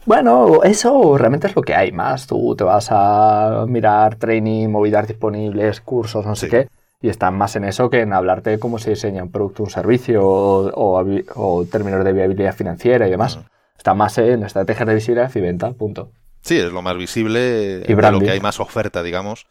Bueno, 0.05 0.63
eso 0.63 1.17
realmente 1.17 1.47
es 1.47 1.55
lo 1.55 1.61
que 1.61 1.75
hay 1.75 1.91
más. 1.91 2.25
Tú 2.27 2.55
te 2.55 2.63
vas 2.63 2.87
a 2.89 3.65
mirar 3.67 4.15
training, 4.15 4.67
movidas 4.69 5.07
disponibles, 5.07 5.79
cursos, 5.81 6.25
no 6.25 6.35
sé 6.35 6.49
qué, 6.49 6.67
y 7.01 7.09
están 7.09 7.37
más 7.37 7.55
en 7.55 7.65
eso 7.65 7.89
que 7.89 8.01
en 8.01 8.13
hablarte 8.13 8.49
de 8.49 8.59
cómo 8.59 8.79
se 8.79 8.91
diseña 8.91 9.23
un 9.23 9.31
producto, 9.31 9.63
un 9.63 9.69
servicio 9.69 10.23
o, 10.25 10.69
o 10.73 10.99
habi- 10.99 11.25
o 11.35 11.65
términos 11.65 12.03
de 12.03 12.13
viabilidad 12.13 12.55
financiera 12.55 13.07
y 13.07 13.11
demás. 13.11 13.37
Ujú. 13.37 13.45
Está 13.77 13.93
más 13.93 14.17
en 14.17 14.43
estrategias 14.43 14.87
de 14.87 14.95
visibilidad 14.95 15.31
y 15.33 15.39
venta, 15.39 15.71
punto. 15.71 16.09
Sí, 16.41 16.57
es 16.57 16.71
lo 16.71 16.81
más 16.81 16.97
visible, 16.97 17.83
Y 17.87 17.93
de 17.93 18.11
lo 18.11 18.19
que 18.19 18.31
hay 18.31 18.39
más 18.39 18.59
oferta, 18.59 19.03
digamos, 19.03 19.45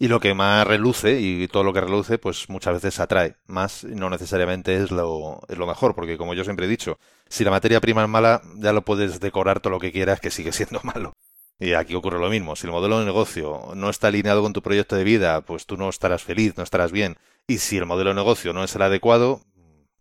y 0.00 0.08
lo 0.08 0.18
que 0.18 0.32
más 0.32 0.66
reluce, 0.66 1.20
y 1.20 1.46
todo 1.46 1.62
lo 1.62 1.74
que 1.74 1.82
reluce, 1.82 2.16
pues 2.16 2.48
muchas 2.48 2.72
veces 2.72 2.98
atrae 3.00 3.36
más, 3.46 3.84
no 3.84 4.08
necesariamente 4.08 4.82
es 4.82 4.90
lo, 4.90 5.42
es 5.46 5.58
lo 5.58 5.66
mejor, 5.66 5.94
porque 5.94 6.16
como 6.16 6.32
yo 6.32 6.42
siempre 6.42 6.64
he 6.64 6.70
dicho, 6.70 6.98
si 7.28 7.44
la 7.44 7.50
materia 7.50 7.82
prima 7.82 8.04
es 8.04 8.08
mala, 8.08 8.40
ya 8.56 8.72
lo 8.72 8.82
puedes 8.82 9.20
decorar 9.20 9.60
todo 9.60 9.72
lo 9.72 9.78
que 9.78 9.92
quieras, 9.92 10.18
que 10.18 10.30
sigue 10.30 10.52
siendo 10.52 10.80
malo. 10.84 11.12
Y 11.58 11.74
aquí 11.74 11.94
ocurre 11.94 12.18
lo 12.18 12.30
mismo, 12.30 12.56
si 12.56 12.66
el 12.66 12.72
modelo 12.72 12.98
de 12.98 13.04
negocio 13.04 13.72
no 13.76 13.90
está 13.90 14.08
alineado 14.08 14.40
con 14.40 14.54
tu 14.54 14.62
proyecto 14.62 14.96
de 14.96 15.04
vida, 15.04 15.42
pues 15.42 15.66
tú 15.66 15.76
no 15.76 15.90
estarás 15.90 16.22
feliz, 16.22 16.56
no 16.56 16.62
estarás 16.62 16.92
bien, 16.92 17.18
y 17.46 17.58
si 17.58 17.76
el 17.76 17.84
modelo 17.84 18.08
de 18.08 18.16
negocio 18.16 18.54
no 18.54 18.64
es 18.64 18.74
el 18.74 18.80
adecuado, 18.80 19.42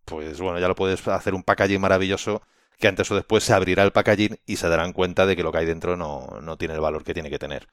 pues 0.06 0.40
bueno, 0.40 0.60
ya 0.60 0.70
lo 0.70 0.76
puedes 0.76 1.06
hacer 1.10 1.34
un 1.34 1.44
packaging 1.44 1.82
maravilloso 1.82 2.42
que 2.80 2.88
antes 2.88 3.12
o 3.12 3.16
después 3.16 3.44
se 3.44 3.52
abrirá 3.54 3.84
el 3.84 3.92
packaging 3.92 4.40
y 4.46 4.56
se 4.56 4.70
darán 4.70 4.94
cuenta 4.94 5.26
de 5.26 5.36
que 5.36 5.44
lo 5.44 5.52
que 5.52 5.58
hay 5.58 5.66
dentro 5.66 5.98
no, 5.98 6.40
no 6.42 6.58
tiene 6.58 6.76
el 6.76 6.80
valor 6.80 7.04
que 7.04 7.14
tiene 7.14 7.30
que 7.30 7.38
tener. 7.38 7.68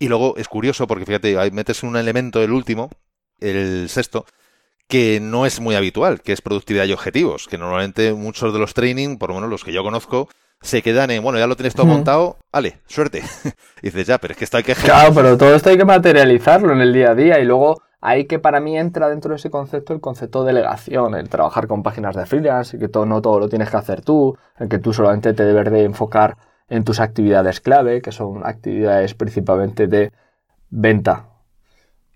Y 0.00 0.08
luego 0.08 0.34
es 0.38 0.48
curioso 0.48 0.86
porque 0.86 1.04
fíjate, 1.04 1.38
ahí 1.38 1.50
metes 1.50 1.82
un 1.82 1.94
elemento, 1.94 2.42
el 2.42 2.52
último, 2.52 2.88
el 3.38 3.88
sexto, 3.90 4.24
que 4.88 5.20
no 5.20 5.44
es 5.44 5.60
muy 5.60 5.74
habitual, 5.74 6.22
que 6.22 6.32
es 6.32 6.40
productividad 6.40 6.86
y 6.86 6.92
objetivos, 6.92 7.46
que 7.46 7.58
normalmente 7.58 8.14
muchos 8.14 8.52
de 8.54 8.58
los 8.58 8.72
training, 8.72 9.18
por 9.18 9.28
lo 9.28 9.34
menos 9.36 9.50
los 9.50 9.62
que 9.62 9.74
yo 9.74 9.82
conozco, 9.82 10.28
se 10.62 10.80
quedan 10.80 11.10
en, 11.10 11.22
bueno, 11.22 11.38
ya 11.38 11.46
lo 11.46 11.54
tienes 11.54 11.74
todo 11.74 11.84
montado, 11.84 12.38
vale, 12.50 12.80
suerte. 12.86 13.22
y 13.82 13.86
dices, 13.86 14.06
ya, 14.06 14.16
pero 14.16 14.32
es 14.32 14.38
que 14.38 14.44
esto 14.44 14.56
hay 14.56 14.62
que 14.62 14.74
Claro, 14.74 15.12
pero 15.14 15.36
todo 15.36 15.54
esto 15.54 15.68
hay 15.68 15.76
que 15.76 15.84
materializarlo 15.84 16.72
en 16.72 16.80
el 16.80 16.94
día 16.94 17.10
a 17.10 17.14
día 17.14 17.38
y 17.38 17.44
luego 17.44 17.82
hay 18.00 18.24
que 18.24 18.38
para 18.38 18.60
mí 18.60 18.78
entra 18.78 19.10
dentro 19.10 19.30
de 19.30 19.36
ese 19.36 19.50
concepto 19.50 19.92
el 19.92 20.00
concepto 20.00 20.44
de 20.44 20.54
delegación, 20.54 21.14
el 21.14 21.28
trabajar 21.28 21.66
con 21.66 21.82
páginas 21.82 22.16
de 22.16 22.24
freelance, 22.24 22.74
y 22.74 22.80
que 22.80 22.88
todo, 22.88 23.04
no 23.04 23.20
todo 23.20 23.38
lo 23.38 23.50
tienes 23.50 23.68
que 23.68 23.76
hacer 23.76 24.00
tú, 24.00 24.34
en 24.58 24.70
que 24.70 24.78
tú 24.78 24.94
solamente 24.94 25.34
te 25.34 25.44
debes 25.44 25.70
de 25.70 25.84
enfocar 25.84 26.38
en 26.70 26.84
tus 26.84 27.00
actividades 27.00 27.60
clave, 27.60 28.00
que 28.00 28.12
son 28.12 28.46
actividades 28.46 29.14
principalmente 29.14 29.88
de 29.88 30.12
venta 30.70 31.26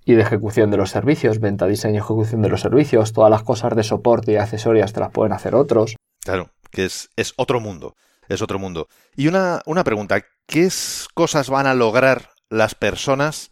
y 0.05 0.15
de 0.15 0.23
ejecución 0.23 0.71
de 0.71 0.77
los 0.77 0.91
servicios, 0.91 1.41
venta, 1.41 1.67
diseño, 1.67 1.99
ejecución 1.99 2.41
de 2.41 2.49
los 2.49 2.61
servicios, 2.61 3.13
todas 3.13 3.31
las 3.31 3.43
cosas 3.43 3.75
de 3.75 3.83
soporte 3.83 4.33
y 4.33 4.37
accesorias 4.37 4.93
te 4.93 5.01
las 5.01 5.11
pueden 5.11 5.33
hacer 5.33 5.55
otros. 5.55 5.97
Claro, 6.21 6.51
que 6.71 6.85
es, 6.85 7.11
es 7.17 7.35
otro 7.37 7.61
mundo, 7.61 7.97
es 8.29 8.43
otro 8.43 8.59
mundo. 8.59 8.89
Y 9.17 9.27
una, 9.27 9.61
una 9.67 9.83
pregunta, 9.83 10.23
¿qué 10.47 10.69
cosas 11.15 11.51
van 11.51 11.67
a 11.67 11.75
lograr 11.75 12.31
las 12.49 12.75
personas 12.75 13.49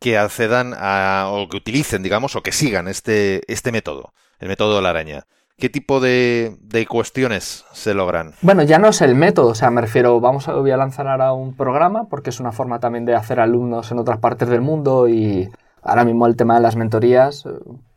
que 0.00 0.18
accedan 0.18 0.74
a, 0.76 1.28
o 1.30 1.48
que 1.48 1.58
utilicen, 1.58 2.02
digamos, 2.02 2.34
o 2.34 2.42
que 2.42 2.52
sigan 2.52 2.88
este, 2.88 3.42
este 3.52 3.70
método, 3.70 4.12
el 4.38 4.48
método 4.48 4.76
de 4.76 4.82
la 4.82 4.90
araña? 4.90 5.26
¿Qué 5.60 5.68
tipo 5.68 6.00
de, 6.00 6.56
de 6.62 6.86
cuestiones 6.86 7.66
se 7.72 7.92
logran? 7.92 8.32
Bueno, 8.40 8.62
ya 8.62 8.78
no 8.78 8.88
es 8.88 9.02
el 9.02 9.14
método, 9.14 9.48
o 9.48 9.54
sea, 9.54 9.70
me 9.70 9.82
refiero, 9.82 10.18
vamos 10.18 10.48
a, 10.48 10.54
voy 10.54 10.70
a 10.70 10.76
lanzar 10.78 11.06
ahora 11.06 11.32
un 11.34 11.54
programa 11.54 12.08
porque 12.08 12.30
es 12.30 12.40
una 12.40 12.50
forma 12.50 12.80
también 12.80 13.04
de 13.04 13.14
hacer 13.14 13.40
alumnos 13.40 13.92
en 13.92 13.98
otras 13.98 14.18
partes 14.18 14.48
del 14.48 14.62
mundo 14.62 15.06
y 15.06 15.50
ahora 15.82 16.04
mismo 16.04 16.26
el 16.26 16.36
tema 16.36 16.54
de 16.54 16.62
las 16.62 16.76
mentorías, 16.76 17.44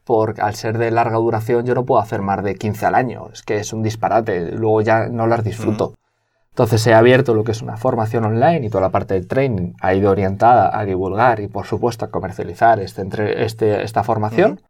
por, 0.04 0.42
al 0.42 0.56
ser 0.56 0.78
de 0.78 0.92
larga 0.92 1.18
duración 1.18 1.66
yo 1.66 1.74
no 1.74 1.86
puedo 1.86 2.02
hacer 2.02 2.22
más 2.22 2.44
de 2.44 2.56
15 2.56 2.86
al 2.86 2.96
año, 2.96 3.30
es 3.32 3.44
que 3.44 3.56
es 3.56 3.72
un 3.72 3.82
disparate, 3.82 4.52
luego 4.52 4.82
ya 4.82 5.08
no 5.08 5.28
las 5.28 5.44
disfruto. 5.44 5.96
Entonces 6.50 6.86
he 6.86 6.94
abierto 6.94 7.34
lo 7.34 7.44
que 7.44 7.54
es 7.54 7.62
una 7.62 7.78
formación 7.78 8.26
online 8.26 8.66
y 8.66 8.70
toda 8.70 8.82
la 8.82 8.90
parte 8.90 9.16
del 9.16 9.28
training 9.28 9.74
ha 9.82 9.94
ido 9.96 10.12
orientada 10.12 10.78
a 10.78 10.86
divulgar 10.86 11.40
y 11.40 11.48
por 11.48 11.66
supuesto 11.66 12.06
a 12.06 12.12
comercializar 12.12 12.80
este, 12.80 13.02
entre, 13.02 13.44
este, 13.46 13.84
esta 13.84 14.04
formación. 14.04 14.62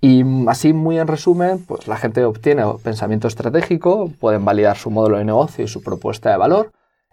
Y 0.00 0.24
mm, 0.24 0.48
así, 0.48 0.72
muy 0.72 0.98
en 0.98 1.06
resumen, 1.06 1.64
pues 1.64 1.88
la 1.88 1.96
gente 1.96 2.24
obtiene 2.24 2.64
pensamiento 2.82 3.28
estratégico, 3.28 4.10
pueden 4.20 4.44
validar 4.44 4.76
su 4.76 4.90
modelo 4.90 5.18
de 5.18 5.24
negocio 5.24 5.64
y 5.64 5.68
su 5.68 5.82
propuesta 5.82 6.30
de 6.30 6.36
valor, 6.36 6.72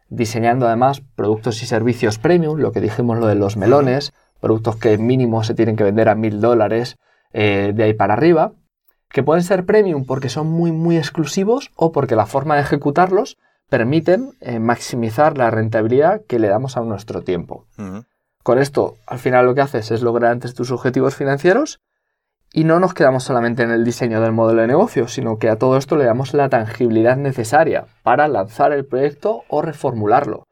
diseñando 0.10 0.68
además 0.68 1.02
productos 1.16 1.62
y 1.64 1.66
servicios 1.66 2.20
premium, 2.20 2.60
lo 2.60 2.72
que 2.72 2.82
dijimos 2.82 3.18
lo 3.18 3.28
de 3.28 3.36
los 3.36 3.58
melones, 3.58 4.14
productos 4.40 4.76
que 4.76 4.98
mínimo 4.98 5.44
se 5.44 5.56
tienen 5.56 5.76
que 5.76 5.84
vender 5.84 6.10
a 6.10 6.16
mil 6.16 6.42
dólares 6.42 6.98
eh, 7.34 7.74
de 7.76 7.84
ahí 7.84 7.94
para 7.94 8.14
arriba, 8.14 8.52
que 9.10 9.24
pueden 9.24 9.44
ser 9.44 9.66
premium 9.66 10.06
porque 10.06 10.30
son 10.30 10.48
muy 10.48 10.72
muy 10.72 10.98
exclusivos 10.98 11.72
o 11.76 11.92
porque 11.92 12.16
la 12.16 12.26
forma 12.26 12.56
de 12.56 12.62
ejecutarlos 12.62 13.38
permiten 13.70 14.32
eh, 14.42 14.60
maximizar 14.60 15.38
la 15.38 15.50
rentabilidad 15.50 16.22
que 16.28 16.38
le 16.38 16.50
damos 16.50 16.78
a 16.78 16.82
nuestro 16.82 17.22
tiempo. 17.24 17.66
Con 18.44 18.60
esto, 18.60 18.98
al 19.08 19.18
final 19.18 19.46
lo 19.46 19.56
que 19.56 19.62
haces 19.62 19.90
es 19.90 20.02
lograr 20.02 20.32
antes 20.32 20.54
tus 20.54 20.70
objetivos 20.70 21.16
financieros 21.16 21.80
y 22.56 22.64
no 22.64 22.80
nos 22.80 22.94
quedamos 22.94 23.26
solamente 23.26 23.64
en 23.64 23.72
el 23.72 23.84
diseño 23.84 24.22
del 24.22 24.32
modelo 24.32 24.62
de 24.62 24.68
negocio, 24.68 25.10
sino 25.10 25.38
que 25.40 25.50
a 25.50 25.58
todo 25.58 25.76
esto 25.76 25.98
le 25.98 26.06
damos 26.06 26.34
la 26.34 26.48
tangibilidad 26.48 27.18
necesaria 27.18 27.88
para 28.02 28.30
lanzar 28.30 28.72
el 28.72 28.86
proyecto 28.86 29.44
o 29.50 29.62
reformularlo, 29.62 30.48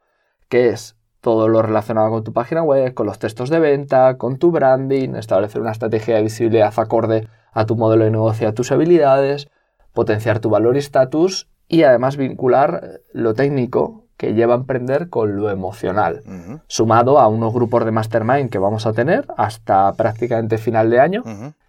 que 0.50 0.68
es 0.68 0.96
todo 1.22 1.48
lo 1.48 1.62
relacionado 1.62 2.10
con 2.10 2.22
tu 2.22 2.34
página 2.34 2.62
web, 2.62 2.92
con 2.92 3.06
los 3.06 3.18
textos 3.18 3.48
de 3.48 3.58
venta, 3.58 4.18
con 4.18 4.36
tu 4.36 4.50
branding, 4.50 5.14
establecer 5.14 5.62
una 5.62 5.70
estrategia 5.70 6.16
de 6.16 6.24
visibilidad 6.24 6.74
acorde 6.76 7.26
a 7.54 7.64
tu 7.64 7.74
modelo 7.74 8.04
de 8.04 8.10
negocio, 8.10 8.50
a 8.50 8.52
tus 8.52 8.70
habilidades, 8.70 9.48
potenciar 9.94 10.40
tu 10.40 10.50
valor 10.50 10.76
y 10.76 10.80
estatus 10.80 11.48
y 11.68 11.84
además 11.84 12.18
vincular 12.18 13.00
lo 13.14 13.32
técnico 13.32 14.04
que 14.18 14.34
lleva 14.34 14.52
a 14.52 14.58
emprender 14.58 15.08
con 15.08 15.36
lo 15.36 15.48
emocional 15.48 16.22
sumado 16.66 17.18
a 17.18 17.28
unos 17.28 17.54
grupos 17.54 17.86
de 17.86 17.92
mastermind 17.92 18.50
que 18.50 18.58
vamos 18.58 18.84
a 18.84 18.92
tener 18.92 19.26
hasta 19.38 19.90
prácticamente 19.94 20.58
final 20.58 20.90
de 20.90 21.00
año. 21.00 21.24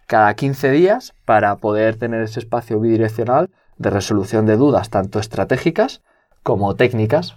Cada 0.06 0.34
15 0.34 0.70
días, 0.70 1.12
para 1.24 1.56
poder 1.56 1.96
tener 1.96 2.22
ese 2.22 2.40
espacio 2.40 2.80
bidireccional 2.80 3.50
de 3.76 3.90
resolución 3.90 4.46
de 4.46 4.56
dudas 4.56 4.90
tanto 4.90 5.18
estratégicas 5.18 6.02
como 6.42 6.76
técnicas. 6.76 7.36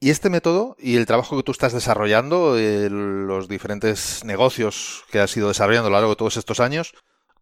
¿Y 0.00 0.10
este 0.10 0.30
método 0.30 0.74
y 0.80 0.96
el 0.96 1.06
trabajo 1.06 1.36
que 1.36 1.44
tú 1.44 1.52
estás 1.52 1.72
desarrollando, 1.72 2.58
eh, 2.58 2.88
los 2.90 3.46
diferentes 3.46 4.24
negocios 4.24 5.04
que 5.12 5.20
has 5.20 5.36
ido 5.36 5.46
desarrollando 5.48 5.86
a 5.86 5.90
lo 5.90 5.96
largo 5.96 6.10
de 6.10 6.16
todos 6.16 6.36
estos 6.36 6.58
años, 6.58 6.92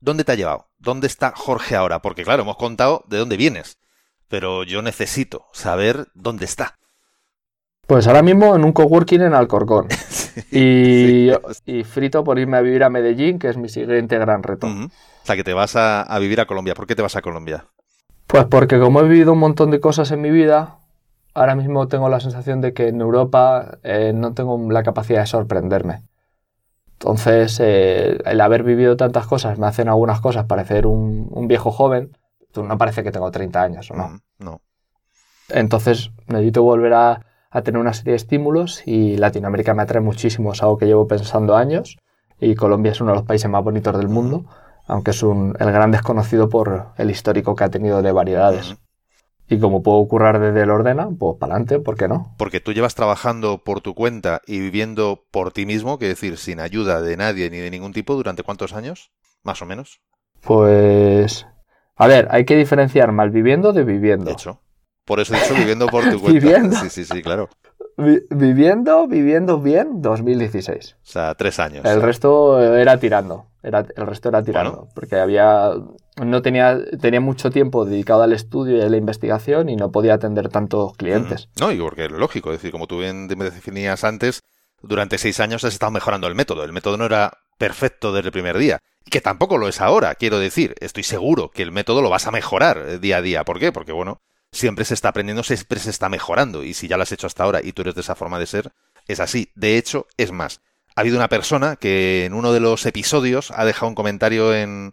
¿dónde 0.01 0.25
te 0.25 0.33
ha 0.33 0.35
llevado? 0.35 0.69
¿Dónde 0.79 1.07
está 1.07 1.33
Jorge 1.35 1.75
ahora? 1.75 2.03
Porque 2.03 2.23
claro, 2.23 2.43
hemos 2.43 2.59
contado 2.59 3.05
de 3.09 3.17
dónde 3.17 3.39
vienes, 3.39 3.79
pero 4.29 4.65
yo 4.65 4.83
necesito 4.83 5.47
saber 5.53 6.09
dónde 6.15 6.45
está. 6.45 6.80
Pues 7.91 8.07
ahora 8.07 8.23
mismo 8.23 8.55
en 8.55 8.65
un 8.65 8.71
coworking 8.71 9.21
en 9.21 9.35
Alcorcón. 9.35 9.89
y, 10.53 11.33
frito 11.83 12.23
por 12.23 12.39
irme 12.39 12.57
a 12.57 12.61
vivir 12.61 12.85
a 12.85 12.89
Medellín, 12.89 13.41
que 13.41 13.49
es 13.49 13.57
mi 13.57 13.69
siguiente 13.69 14.17
gran 14.17 14.45
reto. 14.45 14.69
O 14.69 14.91
sea, 15.25 15.35
que 15.35 15.43
te 15.43 15.55
vas 15.55 15.75
a, 15.75 16.03
a 16.03 16.19
vivir 16.21 16.41
a 16.41 16.47
Colombia. 16.47 16.75
¿Por 16.75 16.87
qué 16.87 16.95
te 16.95 17.03
vas 17.03 17.17
a 17.17 17.21
Colombia? 17.21 17.65
Pues 18.29 18.45
porque 18.45 18.79
como 18.79 19.01
he 19.01 19.09
vivido 19.09 19.33
un 19.33 19.41
montón 19.41 19.73
de 19.73 19.81
cosas 19.81 20.13
en 20.13 20.21
mi 20.21 20.31
vida, 20.31 20.79
ahora 21.35 21.57
mismo 21.57 21.89
tengo 21.89 22.09
la 22.09 22.21
sensación 22.21 22.61
de 22.61 22.75
que 22.75 22.87
en 22.87 23.01
Europa 23.01 23.79
eh, 23.83 24.13
no 24.15 24.35
tengo 24.35 24.71
la 24.71 24.85
capacidad 24.85 25.23
de 25.23 25.27
sorprenderme. 25.27 26.05
Entonces, 26.93 27.59
eh, 27.59 28.19
el 28.25 28.41
haber 28.41 28.63
vivido 28.63 28.97
tantas 28.97 29.27
cosas 29.27 29.59
me 29.59 29.67
hacen 29.67 29.89
algunas 29.89 30.21
cosas 30.21 30.45
parecer 30.45 30.87
un, 30.87 31.49
viejo 31.49 31.73
joven. 31.73 32.17
No 32.55 32.79
parece 32.79 33.03
que 33.03 33.11
tengo 33.11 33.33
30 33.33 33.61
años, 33.61 33.91
¿o 33.91 33.97
no? 33.97 34.11
Mm, 34.11 34.21
no. 34.39 34.61
Entonces, 35.49 36.13
necesito 36.29 36.63
volver 36.63 36.95
a, 36.95 37.27
tener 37.63 37.81
una 37.81 37.93
serie 37.93 38.13
de 38.13 38.17
estímulos 38.17 38.83
y 38.87 39.17
Latinoamérica 39.17 39.75
me 39.75 39.83
atrae 39.83 40.01
muchísimo. 40.01 40.53
Es 40.53 40.63
algo 40.63 40.79
que 40.79 40.87
llevo 40.87 41.07
pensando 41.09 41.57
años 41.57 41.99
y 42.41 42.55
Colombia 42.55 42.93
es 42.93 43.01
uno 43.01 43.11
de 43.11 43.19
los 43.19 43.27
países 43.27 43.51
más 43.51 43.63
bonitos 43.63 43.97
del 43.97 44.09
mundo, 44.09 44.45
aunque 44.87 45.11
es 45.11 45.23
un, 45.23 45.57
el 45.59 45.73
gran 45.73 45.91
desconocido 45.91 46.49
por 46.49 46.89
el 46.97 47.11
histórico 47.11 47.55
que 47.55 47.65
ha 47.65 47.71
tenido 47.71 48.03
de 48.03 48.13
variedades. 48.13 48.77
Y 49.49 49.59
como 49.59 49.83
puedo 49.83 50.07
currar 50.07 50.39
desde 50.39 50.63
el 50.63 50.71
Ordena, 50.71 51.09
pues 51.19 51.37
para 51.39 51.55
adelante, 51.55 51.81
¿por 51.81 51.97
qué 51.97 52.07
no? 52.07 52.35
Porque 52.39 52.61
tú 52.61 52.73
llevas 52.73 52.95
trabajando 52.95 53.59
por 53.65 53.81
tu 53.81 53.97
cuenta 53.97 54.41
y 54.47 54.61
viviendo 54.61 55.25
por 55.33 55.53
ti 55.53 55.67
mismo, 55.67 55.99
que 55.99 56.07
decir, 56.07 56.39
sin 56.39 56.61
ayuda 56.61 57.03
de 57.03 57.17
nadie 57.17 57.51
ni 57.51 57.59
de 57.59 57.69
ningún 57.69 57.93
tipo, 57.93 58.15
¿durante 58.15 58.45
cuántos 58.45 58.73
años? 58.75 59.11
Más 59.43 59.61
o 59.61 59.67
menos. 59.67 60.01
Pues. 60.41 61.49
A 61.97 62.07
ver, 62.07 62.29
hay 62.31 62.45
que 62.45 62.57
diferenciar 62.57 63.11
malviviendo 63.11 63.73
de 63.73 63.83
viviendo. 63.83 64.27
De 64.27 64.33
hecho. 64.33 64.61
Por 65.05 65.21
eso 65.21 65.35
he 65.35 65.41
dicho 65.41 65.55
viviendo 65.55 65.87
por 65.89 66.09
tu 66.09 66.21
cuenta. 66.21 66.41
¿Viviendo? 66.41 66.77
Sí, 66.77 66.91
sí, 66.91 67.05
sí, 67.05 67.23
claro. 67.23 67.49
viviendo, 67.97 69.07
viviendo 69.07 69.61
bien, 69.61 70.03
2016. 70.03 70.97
O 71.03 71.07
sea, 71.07 71.35
tres 71.35 71.59
años. 71.59 71.85
El 71.85 72.03
resto 72.03 72.61
era 72.61 72.99
tirando. 72.99 73.47
Era, 73.63 73.87
el 73.95 74.07
resto 74.07 74.29
era 74.29 74.43
tirando. 74.43 74.89
Porque 74.95 75.17
había 75.17 75.73
no 76.25 76.43
tenía, 76.43 76.79
tenía 77.01 77.21
mucho 77.21 77.51
tiempo 77.51 77.85
dedicado 77.85 78.23
al 78.23 78.33
estudio 78.33 78.77
y 78.77 78.81
a 78.83 78.89
la 78.89 78.97
investigación 78.97 79.69
y 79.69 79.77
no 79.77 79.91
podía 79.91 80.15
atender 80.15 80.49
tantos 80.49 80.95
clientes. 80.97 81.49
No, 81.59 81.73
y 81.73 81.79
porque 81.79 82.07
es 82.07 82.11
lógico, 82.11 82.51
es 82.51 82.59
decir, 82.59 82.73
como 82.73 82.87
tú 82.87 82.99
bien 82.99 83.27
me 83.27 83.45
definías 83.45 84.05
antes, 84.05 84.41
durante 84.83 85.19
seis 85.19 85.41
años 85.41 85.65
has 85.65 85.73
estado 85.73 85.93
mejorando 85.93 86.27
el 86.27 86.35
método. 86.35 86.65
El 86.65 86.73
método 86.73 86.97
no 86.97 87.07
era 87.07 87.33
perfecto 87.59 88.13
desde 88.13 88.29
el 88.29 88.33
primer 88.33 88.59
día. 88.59 88.79
Y 89.05 89.11
que 89.11 89.21
tampoco 89.21 89.57
lo 89.57 89.69
es 89.69 89.81
ahora, 89.81 90.15
quiero 90.15 90.39
decir. 90.39 90.75
Estoy 90.81 91.05
seguro 91.05 91.51
que 91.51 91.63
el 91.63 91.73
método 91.73 92.03
lo 92.03 92.11
vas 92.11 92.27
a 92.27 92.31
mejorar 92.31 92.79
eh, 92.79 92.99
día 92.99 93.19
a 93.19 93.23
día. 93.23 93.45
¿Por 93.45 93.59
qué? 93.59 93.73
Porque, 93.73 93.93
bueno, 93.93 94.21
siempre 94.53 94.85
se 94.85 94.95
está 94.95 95.09
aprendiendo, 95.09 95.43
siempre 95.43 95.79
se 95.79 95.91
está 95.91 96.09
mejorando. 96.09 96.65
Y 96.65 96.75
si 96.75 96.89
ya 96.89 96.97
lo 96.97 97.03
has 97.03 97.13
hecho 97.13 97.27
hasta 97.27 97.45
ahora 97.45 97.61
y 97.63 97.73
tú 97.73 97.83
eres 97.83 97.95
de 97.95 98.01
esa 98.01 98.15
forma 98.15 98.39
de 98.39 98.47
ser, 98.47 98.73
es 99.07 99.21
así. 99.21 99.51
De 99.55 99.77
hecho, 99.77 100.07
es 100.17 100.33
más. 100.33 100.61
Ha 100.97 101.03
habido 101.03 101.17
una 101.17 101.29
persona 101.29 101.77
que 101.77 102.25
en 102.25 102.35
uno 102.35 102.53
de 102.53 102.61
los 102.61 102.85
episodios 102.87 103.53
ha 103.53 103.65
dejado 103.65 103.89
un 103.89 103.95
comentario 103.95 104.55
en, 104.55 104.93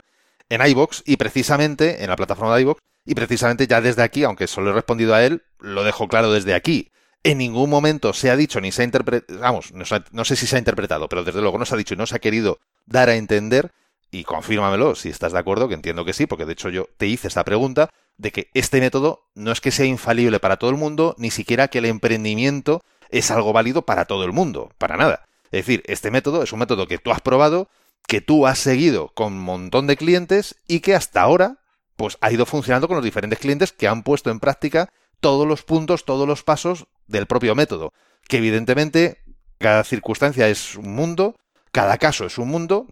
en 0.49 0.65
iBox 0.65 1.03
y 1.05 1.17
precisamente 1.17 2.03
en 2.03 2.09
la 2.09 2.15
plataforma 2.15 2.55
de 2.55 2.61
iBox 2.61 2.81
y 3.05 3.15
precisamente 3.15 3.67
ya 3.67 3.81
desde 3.81 4.03
aquí, 4.03 4.23
aunque 4.25 4.47
solo 4.47 4.69
he 4.69 4.73
respondido 4.73 5.15
a 5.15 5.23
él, 5.23 5.43
lo 5.59 5.83
dejo 5.83 6.07
claro 6.07 6.31
desde 6.31 6.53
aquí. 6.53 6.91
En 7.23 7.37
ningún 7.39 7.69
momento 7.69 8.13
se 8.13 8.29
ha 8.29 8.35
dicho 8.35 8.61
ni 8.61 8.71
se 8.71 8.81
ha 8.81 8.85
interpretado, 8.85 9.39
vamos, 9.39 9.71
no, 9.73 10.25
sé 10.25 10.35
si 10.35 10.45
se 10.45 10.55
ha 10.55 10.59
interpretado, 10.59 11.07
pero 11.07 11.23
desde 11.23 11.41
luego 11.41 11.57
no 11.57 11.65
se 11.65 11.73
ha 11.73 11.77
dicho 11.77 11.93
y 11.93 11.97
no 11.97 12.05
se 12.05 12.15
ha 12.15 12.19
querido 12.19 12.59
dar 12.85 13.09
a 13.09 13.15
entender, 13.15 13.71
y 14.11 14.23
confírmamelo 14.23 14.95
si 14.95 15.09
estás 15.09 15.33
de 15.33 15.39
acuerdo, 15.39 15.67
que 15.67 15.73
entiendo 15.73 16.05
que 16.05 16.13
sí, 16.13 16.25
porque 16.25 16.45
de 16.45 16.53
hecho 16.53 16.69
yo 16.69 16.87
te 16.97 17.07
hice 17.07 17.27
esta 17.27 17.43
pregunta, 17.43 17.89
de 18.17 18.31
que 18.31 18.49
este 18.53 18.79
método 18.79 19.27
no 19.35 19.51
es 19.51 19.61
que 19.61 19.71
sea 19.71 19.85
infalible 19.85 20.39
para 20.39 20.57
todo 20.57 20.69
el 20.69 20.77
mundo, 20.77 21.15
ni 21.17 21.31
siquiera 21.31 21.67
que 21.67 21.79
el 21.79 21.85
emprendimiento 21.85 22.83
es 23.09 23.31
algo 23.31 23.53
válido 23.53 23.83
para 23.83 24.05
todo 24.05 24.23
el 24.23 24.33
mundo, 24.33 24.71
para 24.77 24.97
nada. 24.97 25.25
Es 25.45 25.65
decir, 25.65 25.83
este 25.85 26.11
método 26.11 26.43
es 26.43 26.51
un 26.51 26.59
método 26.59 26.87
que 26.87 26.97
tú 26.97 27.11
has 27.11 27.21
probado, 27.21 27.69
que 28.07 28.21
tú 28.21 28.47
has 28.47 28.59
seguido 28.59 29.09
con 29.09 29.33
un 29.33 29.39
montón 29.39 29.87
de 29.87 29.97
clientes 29.97 30.55
y 30.67 30.79
que 30.79 30.95
hasta 30.95 31.21
ahora 31.21 31.59
pues 31.95 32.17
ha 32.21 32.31
ido 32.31 32.45
funcionando 32.45 32.87
con 32.87 32.95
los 32.95 33.03
diferentes 33.03 33.39
clientes 33.39 33.71
que 33.71 33.87
han 33.87 34.03
puesto 34.03 34.29
en 34.29 34.39
práctica 34.39 34.89
todos 35.19 35.47
los 35.47 35.63
puntos, 35.63 36.05
todos 36.05 36.27
los 36.27 36.43
pasos 36.43 36.87
del 37.07 37.25
propio 37.25 37.55
método. 37.55 37.93
Que 38.27 38.37
evidentemente 38.37 39.23
cada 39.57 39.83
circunstancia 39.83 40.47
es 40.47 40.75
un 40.75 40.93
mundo, 40.93 41.35
cada 41.71 41.97
caso 41.97 42.25
es 42.25 42.37
un 42.37 42.49
mundo, 42.49 42.87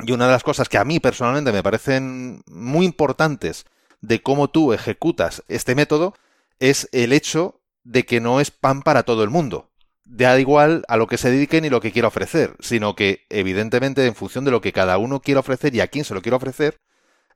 y 0.00 0.12
una 0.12 0.26
de 0.26 0.32
las 0.32 0.42
cosas 0.42 0.68
que 0.68 0.78
a 0.78 0.84
mí 0.84 1.00
personalmente 1.00 1.52
me 1.52 1.62
parecen 1.62 2.42
muy 2.46 2.86
importantes 2.86 3.64
de 4.00 4.22
cómo 4.22 4.48
tú 4.48 4.72
ejecutas 4.72 5.42
este 5.48 5.74
método 5.74 6.14
es 6.58 6.88
el 6.92 7.12
hecho 7.12 7.60
de 7.84 8.04
que 8.04 8.20
no 8.20 8.40
es 8.40 8.50
pan 8.50 8.82
para 8.82 9.02
todo 9.02 9.22
el 9.22 9.30
mundo 9.30 9.70
da 10.06 10.38
igual 10.38 10.84
a 10.88 10.96
lo 10.96 11.06
que 11.06 11.18
se 11.18 11.30
dediquen 11.30 11.64
y 11.64 11.70
lo 11.70 11.80
que 11.80 11.92
quiera 11.92 12.08
ofrecer, 12.08 12.56
sino 12.60 12.94
que 12.94 13.26
evidentemente 13.28 14.06
en 14.06 14.14
función 14.14 14.44
de 14.44 14.50
lo 14.50 14.60
que 14.60 14.72
cada 14.72 14.98
uno 14.98 15.20
quiera 15.20 15.40
ofrecer 15.40 15.74
y 15.74 15.80
a 15.80 15.88
quién 15.88 16.04
se 16.04 16.14
lo 16.14 16.22
quiera 16.22 16.36
ofrecer, 16.36 16.78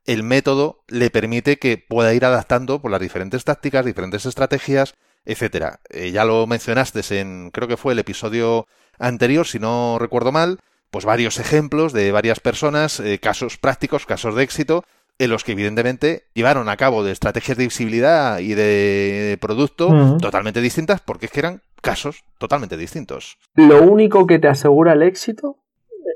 el 0.06 0.22
método 0.22 0.84
le 0.88 1.10
permite 1.10 1.58
que 1.58 1.76
pueda 1.76 2.14
ir 2.14 2.24
adaptando 2.24 2.80
por 2.80 2.90
las 2.90 3.00
diferentes 3.00 3.44
tácticas, 3.44 3.84
diferentes 3.84 4.24
estrategias, 4.24 4.94
etcétera. 5.24 5.80
Eh, 5.90 6.12
ya 6.12 6.24
lo 6.24 6.46
mencionaste 6.46 7.02
en, 7.20 7.50
creo 7.50 7.68
que 7.68 7.76
fue 7.76 7.92
el 7.92 7.98
episodio 7.98 8.66
anterior, 8.98 9.46
si 9.46 9.58
no 9.58 9.98
recuerdo 9.98 10.32
mal, 10.32 10.60
pues 10.90 11.04
varios 11.04 11.38
ejemplos 11.38 11.92
de 11.92 12.12
varias 12.12 12.40
personas, 12.40 13.00
eh, 13.00 13.18
casos 13.18 13.58
prácticos, 13.58 14.06
casos 14.06 14.34
de 14.34 14.42
éxito, 14.44 14.84
en 15.20 15.30
los 15.30 15.44
que 15.44 15.52
evidentemente 15.52 16.24
llevaron 16.33 16.70
a 16.70 16.76
cabo 16.78 17.04
de 17.04 17.12
estrategias 17.12 17.59
de 17.59 17.64
visibilidad 17.64 18.38
y 18.38 18.54
de 18.54 19.37
producto 19.38 20.16
totalmente 20.18 20.62
distintas 20.62 21.02
porque 21.02 21.26
es 21.26 21.33
que 21.33 21.40
eran 21.40 21.61
casos 21.83 22.24
totalmente 22.38 22.78
distintos. 22.78 23.38
Lo 23.54 23.83
único 23.83 24.26
que 24.26 24.38
te 24.38 24.48
asegura 24.48 24.94
el 24.94 25.02
éxito, 25.02 25.59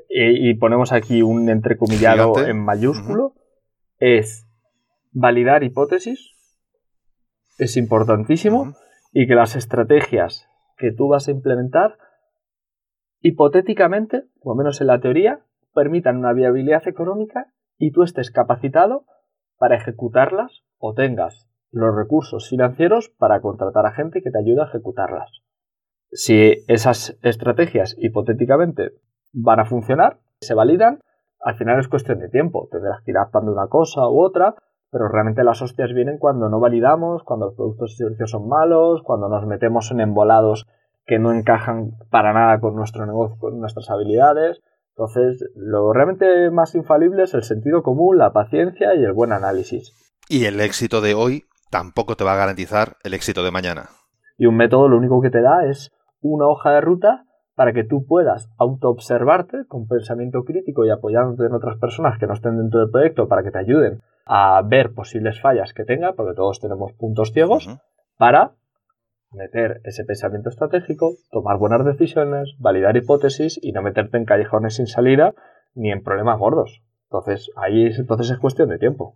y, 0.09 0.53
ponemos 0.55 0.91
aquí 0.91 1.21
un 1.21 1.49
entrecomillado 1.49 2.43
en 2.43 2.57
mayúsculo, 2.57 3.33
es 3.99 4.47
validar 5.11 5.63
hipótesis, 5.63 6.31
es 7.59 7.77
importantísimo, 7.77 8.73
y 9.13 9.27
que 9.27 9.35
las 9.35 9.55
estrategias 9.55 10.49
que 10.77 10.91
tú 10.91 11.09
vas 11.09 11.27
a 11.27 11.31
implementar, 11.31 11.97
hipotéticamente, 13.21 14.23
por 14.41 14.53
lo 14.53 14.63
menos 14.63 14.81
en 14.81 14.87
la 14.87 14.99
teoría, 14.99 15.41
permitan 15.75 16.17
una 16.17 16.33
viabilidad 16.33 16.87
económica 16.87 17.51
y 17.77 17.91
tú 17.91 18.03
estés 18.03 18.31
capacitado 18.31 19.05
para 19.57 19.75
ejecutarlas 19.75 20.63
o 20.77 20.93
tengas 20.93 21.47
los 21.71 21.95
recursos 21.95 22.49
financieros 22.49 23.09
para 23.09 23.41
contratar 23.41 23.85
a 23.85 23.93
gente 23.93 24.21
que 24.21 24.31
te 24.31 24.39
ayude 24.39 24.61
a 24.61 24.65
ejecutarlas. 24.65 25.41
Si 26.11 26.63
esas 26.67 27.17
estrategias 27.21 27.95
hipotéticamente 27.99 28.91
van 29.33 29.59
a 29.59 29.65
funcionar, 29.65 30.19
se 30.39 30.53
validan, 30.53 31.01
al 31.39 31.57
final 31.57 31.79
es 31.79 31.87
cuestión 31.87 32.19
de 32.19 32.29
tiempo. 32.29 32.69
Tendrás 32.71 33.01
que 33.03 33.11
ir 33.11 33.17
adaptando 33.17 33.51
una 33.51 33.67
cosa 33.67 34.07
u 34.07 34.23
otra, 34.23 34.55
pero 34.89 35.09
realmente 35.09 35.43
las 35.43 35.61
hostias 35.61 35.93
vienen 35.93 36.17
cuando 36.17 36.47
no 36.47 36.59
validamos, 36.59 37.23
cuando 37.23 37.47
los 37.47 37.55
productos 37.55 37.93
y 37.93 37.97
servicios 37.97 38.31
son 38.31 38.47
malos, 38.47 39.01
cuando 39.03 39.27
nos 39.27 39.45
metemos 39.45 39.91
en 39.91 39.99
embolados 39.99 40.67
que 41.05 41.19
no 41.19 41.33
encajan 41.33 41.91
para 42.09 42.33
nada 42.33 42.59
con 42.59 42.75
nuestro 42.75 43.05
negocio, 43.05 43.37
con 43.37 43.59
nuestras 43.59 43.89
habilidades. 43.89 44.61
Entonces, 44.97 45.49
lo 45.55 45.91
realmente 45.91 46.49
más 46.51 46.73
infalible 46.73 47.23
es 47.23 47.33
el 47.33 47.43
sentido 47.43 47.83
común, 47.83 48.17
la 48.17 48.31
paciencia 48.31 48.95
y 48.95 49.03
el 49.03 49.11
buen 49.11 49.33
análisis. 49.33 49.93
Y 50.29 50.45
el 50.45 50.61
éxito 50.61 51.01
de 51.01 51.13
hoy 51.13 51.43
tampoco 51.69 52.15
te 52.15 52.23
va 52.23 52.33
a 52.33 52.37
garantizar 52.37 52.95
el 53.03 53.13
éxito 53.13 53.43
de 53.43 53.51
mañana. 53.51 53.89
Y 54.37 54.45
un 54.45 54.55
método 54.55 54.87
lo 54.87 54.97
único 54.97 55.21
que 55.21 55.29
te 55.29 55.41
da 55.41 55.65
es 55.65 55.91
una 56.21 56.47
hoja 56.47 56.71
de 56.71 56.81
ruta 56.81 57.25
para 57.55 57.73
que 57.73 57.83
tú 57.83 58.05
puedas 58.05 58.49
autoobservarte 58.57 59.65
con 59.67 59.87
pensamiento 59.87 60.43
crítico 60.43 60.85
y 60.85 60.89
apoyándote 60.89 61.45
en 61.45 61.53
otras 61.53 61.77
personas 61.77 62.17
que 62.17 62.27
no 62.27 62.33
estén 62.33 62.57
dentro 62.57 62.79
del 62.79 62.89
proyecto 62.89 63.27
para 63.27 63.43
que 63.43 63.51
te 63.51 63.59
ayuden 63.59 64.01
a 64.25 64.61
ver 64.63 64.93
posibles 64.93 65.41
fallas 65.41 65.73
que 65.73 65.83
tenga, 65.83 66.13
porque 66.13 66.35
todos 66.35 66.59
tenemos 66.59 66.93
puntos 66.93 67.31
ciegos, 67.31 67.69
para 68.17 68.53
meter 69.35 69.81
ese 69.83 70.03
pensamiento 70.05 70.49
estratégico, 70.49 71.15
tomar 71.31 71.57
buenas 71.57 71.85
decisiones, 71.85 72.55
validar 72.59 72.97
hipótesis 72.97 73.59
y 73.61 73.71
no 73.71 73.81
meterte 73.81 74.17
en 74.17 74.25
callejones 74.25 74.75
sin 74.75 74.87
salida 74.87 75.33
ni 75.73 75.91
en 75.91 76.03
problemas 76.03 76.39
gordos. 76.39 76.81
Entonces, 77.09 77.49
ahí 77.55 77.87
entonces 77.87 78.31
es 78.31 78.39
cuestión 78.39 78.69
de 78.69 78.79
tiempo. 78.79 79.15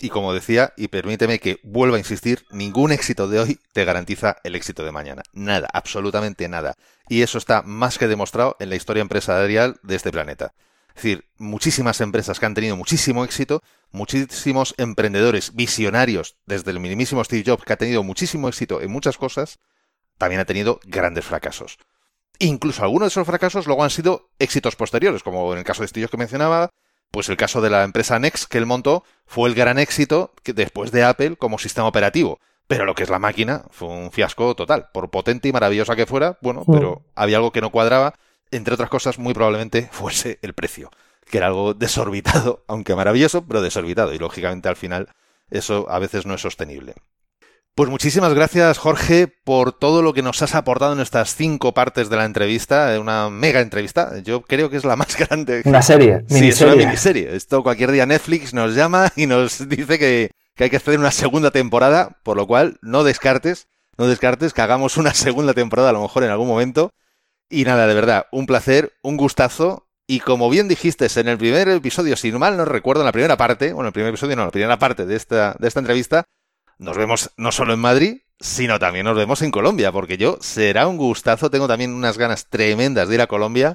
Y 0.00 0.10
como 0.10 0.32
decía, 0.32 0.72
y 0.76 0.88
permíteme 0.88 1.40
que 1.40 1.58
vuelva 1.64 1.96
a 1.96 1.98
insistir, 1.98 2.44
ningún 2.52 2.92
éxito 2.92 3.26
de 3.26 3.40
hoy 3.40 3.58
te 3.72 3.84
garantiza 3.84 4.36
el 4.44 4.54
éxito 4.54 4.84
de 4.84 4.92
mañana. 4.92 5.22
Nada, 5.32 5.68
absolutamente 5.72 6.48
nada. 6.48 6.74
Y 7.08 7.22
eso 7.22 7.36
está 7.36 7.62
más 7.62 7.98
que 7.98 8.06
demostrado 8.06 8.54
en 8.60 8.68
la 8.68 8.76
historia 8.76 9.00
empresarial 9.00 9.74
de 9.82 9.96
este 9.96 10.12
planeta. 10.12 10.52
Es 10.98 11.04
decir, 11.04 11.26
muchísimas 11.36 12.00
empresas 12.00 12.40
que 12.40 12.46
han 12.46 12.54
tenido 12.54 12.76
muchísimo 12.76 13.22
éxito, 13.22 13.62
muchísimos 13.92 14.74
emprendedores 14.78 15.54
visionarios, 15.54 16.34
desde 16.44 16.72
el 16.72 16.80
minimísimo 16.80 17.22
Steve 17.22 17.44
Jobs, 17.46 17.62
que 17.62 17.72
ha 17.72 17.76
tenido 17.76 18.02
muchísimo 18.02 18.48
éxito 18.48 18.80
en 18.80 18.90
muchas 18.90 19.16
cosas, 19.16 19.60
también 20.18 20.40
ha 20.40 20.44
tenido 20.44 20.80
grandes 20.84 21.24
fracasos. 21.24 21.78
Incluso 22.40 22.82
algunos 22.82 23.06
de 23.06 23.10
esos 23.10 23.28
fracasos 23.28 23.68
luego 23.68 23.84
han 23.84 23.90
sido 23.90 24.30
éxitos 24.40 24.74
posteriores, 24.74 25.22
como 25.22 25.52
en 25.52 25.58
el 25.58 25.64
caso 25.64 25.82
de 25.82 25.86
Estillos 25.86 26.10
que 26.10 26.16
mencionaba, 26.16 26.70
pues 27.12 27.28
el 27.28 27.36
caso 27.36 27.60
de 27.60 27.70
la 27.70 27.84
empresa 27.84 28.18
Next 28.18 28.50
que 28.50 28.58
él 28.58 28.66
montó 28.66 29.04
fue 29.24 29.48
el 29.48 29.54
gran 29.54 29.78
éxito 29.78 30.34
que 30.42 30.52
después 30.52 30.90
de 30.90 31.04
Apple 31.04 31.36
como 31.36 31.60
sistema 31.60 31.86
operativo. 31.86 32.40
Pero 32.66 32.84
lo 32.84 32.96
que 32.96 33.04
es 33.04 33.08
la 33.08 33.20
máquina 33.20 33.62
fue 33.70 33.86
un 33.86 34.10
fiasco 34.10 34.56
total. 34.56 34.88
Por 34.92 35.10
potente 35.10 35.46
y 35.46 35.52
maravillosa 35.52 35.94
que 35.94 36.06
fuera, 36.06 36.38
bueno, 36.42 36.64
pero 36.66 37.04
había 37.14 37.36
algo 37.36 37.52
que 37.52 37.60
no 37.60 37.70
cuadraba. 37.70 38.14
Entre 38.50 38.74
otras 38.74 38.90
cosas, 38.90 39.18
muy 39.18 39.34
probablemente 39.34 39.88
fuese 39.92 40.38
el 40.42 40.54
precio, 40.54 40.90
que 41.30 41.38
era 41.38 41.46
algo 41.48 41.74
desorbitado, 41.74 42.64
aunque 42.68 42.94
maravilloso, 42.94 43.46
pero 43.46 43.62
desorbitado. 43.62 44.12
Y 44.14 44.18
lógicamente 44.18 44.68
al 44.68 44.76
final 44.76 45.08
eso 45.50 45.86
a 45.88 45.98
veces 45.98 46.26
no 46.26 46.34
es 46.34 46.40
sostenible. 46.40 46.94
Pues 47.78 47.88
muchísimas 47.90 48.34
gracias, 48.34 48.76
Jorge, 48.76 49.28
por 49.28 49.72
todo 49.72 50.02
lo 50.02 50.12
que 50.12 50.20
nos 50.20 50.42
has 50.42 50.56
aportado 50.56 50.94
en 50.94 50.98
estas 51.00 51.36
cinco 51.36 51.74
partes 51.74 52.10
de 52.10 52.16
la 52.16 52.24
entrevista. 52.24 52.92
Eh, 52.92 52.98
una 52.98 53.30
mega 53.30 53.60
entrevista. 53.60 54.18
Yo 54.18 54.42
creo 54.42 54.68
que 54.68 54.76
es 54.76 54.84
la 54.84 54.96
más 54.96 55.16
grande. 55.28 55.62
Una 55.64 55.80
serie. 55.80 56.24
Sí, 56.28 56.48
es 56.48 56.60
una 56.60 56.74
miniserie. 56.74 57.36
Esto 57.36 57.62
cualquier 57.62 57.92
día 57.92 58.04
Netflix 58.04 58.52
nos 58.52 58.74
llama 58.74 59.12
y 59.14 59.26
nos 59.26 59.68
dice 59.68 59.96
que, 59.96 60.32
que 60.56 60.64
hay 60.64 60.70
que 60.70 60.76
hacer 60.76 60.98
una 60.98 61.12
segunda 61.12 61.52
temporada, 61.52 62.18
por 62.24 62.36
lo 62.36 62.48
cual 62.48 62.78
no 62.82 63.04
descartes, 63.04 63.68
no 63.96 64.08
descartes 64.08 64.52
que 64.52 64.62
hagamos 64.62 64.96
una 64.96 65.14
segunda 65.14 65.54
temporada 65.54 65.90
a 65.90 65.92
lo 65.92 66.02
mejor 66.02 66.24
en 66.24 66.30
algún 66.30 66.48
momento. 66.48 66.90
Y 67.50 67.64
nada, 67.64 67.86
de 67.86 67.94
verdad, 67.94 68.26
un 68.30 68.46
placer, 68.46 68.92
un 69.02 69.16
gustazo. 69.16 69.86
Y 70.06 70.20
como 70.20 70.48
bien 70.50 70.68
dijiste 70.68 71.06
en 71.16 71.28
el 71.28 71.38
primer 71.38 71.68
episodio, 71.68 72.16
si 72.16 72.32
mal 72.32 72.56
no 72.56 72.64
recuerdo, 72.64 73.02
en 73.02 73.06
la 73.06 73.12
primera 73.12 73.36
parte, 73.36 73.72
bueno, 73.72 73.88
el 73.88 73.92
primer 73.92 74.10
episodio 74.10 74.36
no, 74.36 74.44
la 74.44 74.50
primera 74.50 74.78
parte 74.78 75.04
de 75.04 75.16
esta, 75.16 75.54
de 75.58 75.68
esta 75.68 75.80
entrevista, 75.80 76.24
nos 76.78 76.96
vemos 76.96 77.30
no 77.36 77.52
solo 77.52 77.74
en 77.74 77.80
Madrid, 77.80 78.18
sino 78.40 78.78
también 78.78 79.04
nos 79.04 79.16
vemos 79.16 79.42
en 79.42 79.50
Colombia, 79.50 79.92
porque 79.92 80.16
yo 80.16 80.38
será 80.40 80.86
un 80.86 80.96
gustazo, 80.96 81.50
tengo 81.50 81.68
también 81.68 81.92
unas 81.92 82.16
ganas 82.16 82.48
tremendas 82.48 83.08
de 83.08 83.16
ir 83.16 83.20
a 83.20 83.26
Colombia. 83.26 83.74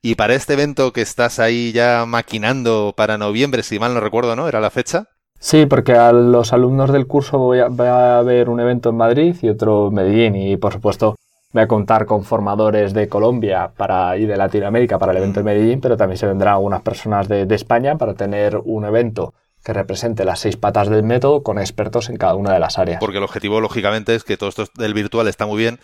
Y 0.00 0.16
para 0.16 0.34
este 0.34 0.52
evento 0.52 0.92
que 0.92 1.00
estás 1.00 1.38
ahí 1.38 1.72
ya 1.72 2.04
maquinando 2.06 2.94
para 2.96 3.18
noviembre, 3.18 3.62
si 3.62 3.78
mal 3.78 3.94
no 3.94 4.00
recuerdo, 4.00 4.36
¿no? 4.36 4.48
¿Era 4.48 4.60
la 4.60 4.70
fecha? 4.70 5.08
Sí, 5.38 5.66
porque 5.66 5.92
a 5.92 6.12
los 6.12 6.52
alumnos 6.52 6.92
del 6.92 7.06
curso 7.06 7.38
voy 7.38 7.58
a, 7.58 7.68
va 7.68 8.16
a 8.16 8.18
haber 8.18 8.48
un 8.48 8.60
evento 8.60 8.90
en 8.90 8.96
Madrid 8.96 9.36
y 9.42 9.48
otro 9.48 9.88
en 9.88 9.94
Medellín 9.94 10.36
y 10.36 10.56
por 10.56 10.72
supuesto 10.72 11.16
voy 11.54 11.62
a 11.62 11.68
contar 11.68 12.04
con 12.04 12.24
formadores 12.24 12.92
de 12.92 13.08
Colombia 13.08 13.72
para, 13.74 14.18
y 14.18 14.26
de 14.26 14.36
Latinoamérica 14.36 14.98
para 14.98 15.12
el 15.12 15.18
evento 15.18 15.40
en 15.40 15.46
Medellín, 15.46 15.80
pero 15.80 15.96
también 15.96 16.18
se 16.18 16.26
vendrán 16.26 16.54
algunas 16.54 16.82
personas 16.82 17.28
de 17.28 17.46
España 17.54 17.96
para 17.96 18.14
tener 18.14 18.60
un 18.64 18.84
evento 18.84 19.32
que 19.64 19.72
represente 19.72 20.24
las 20.24 20.40
seis 20.40 20.56
patas 20.56 20.90
del 20.90 21.02
método 21.04 21.42
con 21.42 21.58
expertos 21.58 22.10
en 22.10 22.16
cada 22.16 22.34
una 22.34 22.52
de 22.52 22.58
las 22.58 22.78
áreas. 22.78 23.00
Porque 23.00 23.18
el 23.18 23.24
objetivo, 23.24 23.60
lógicamente, 23.60 24.14
es 24.14 24.22
que 24.22 24.36
todo 24.36 24.50
esto 24.50 24.66
del 24.76 24.92
virtual 24.92 25.26
está 25.26 25.46
muy 25.46 25.58
bien, 25.58 25.80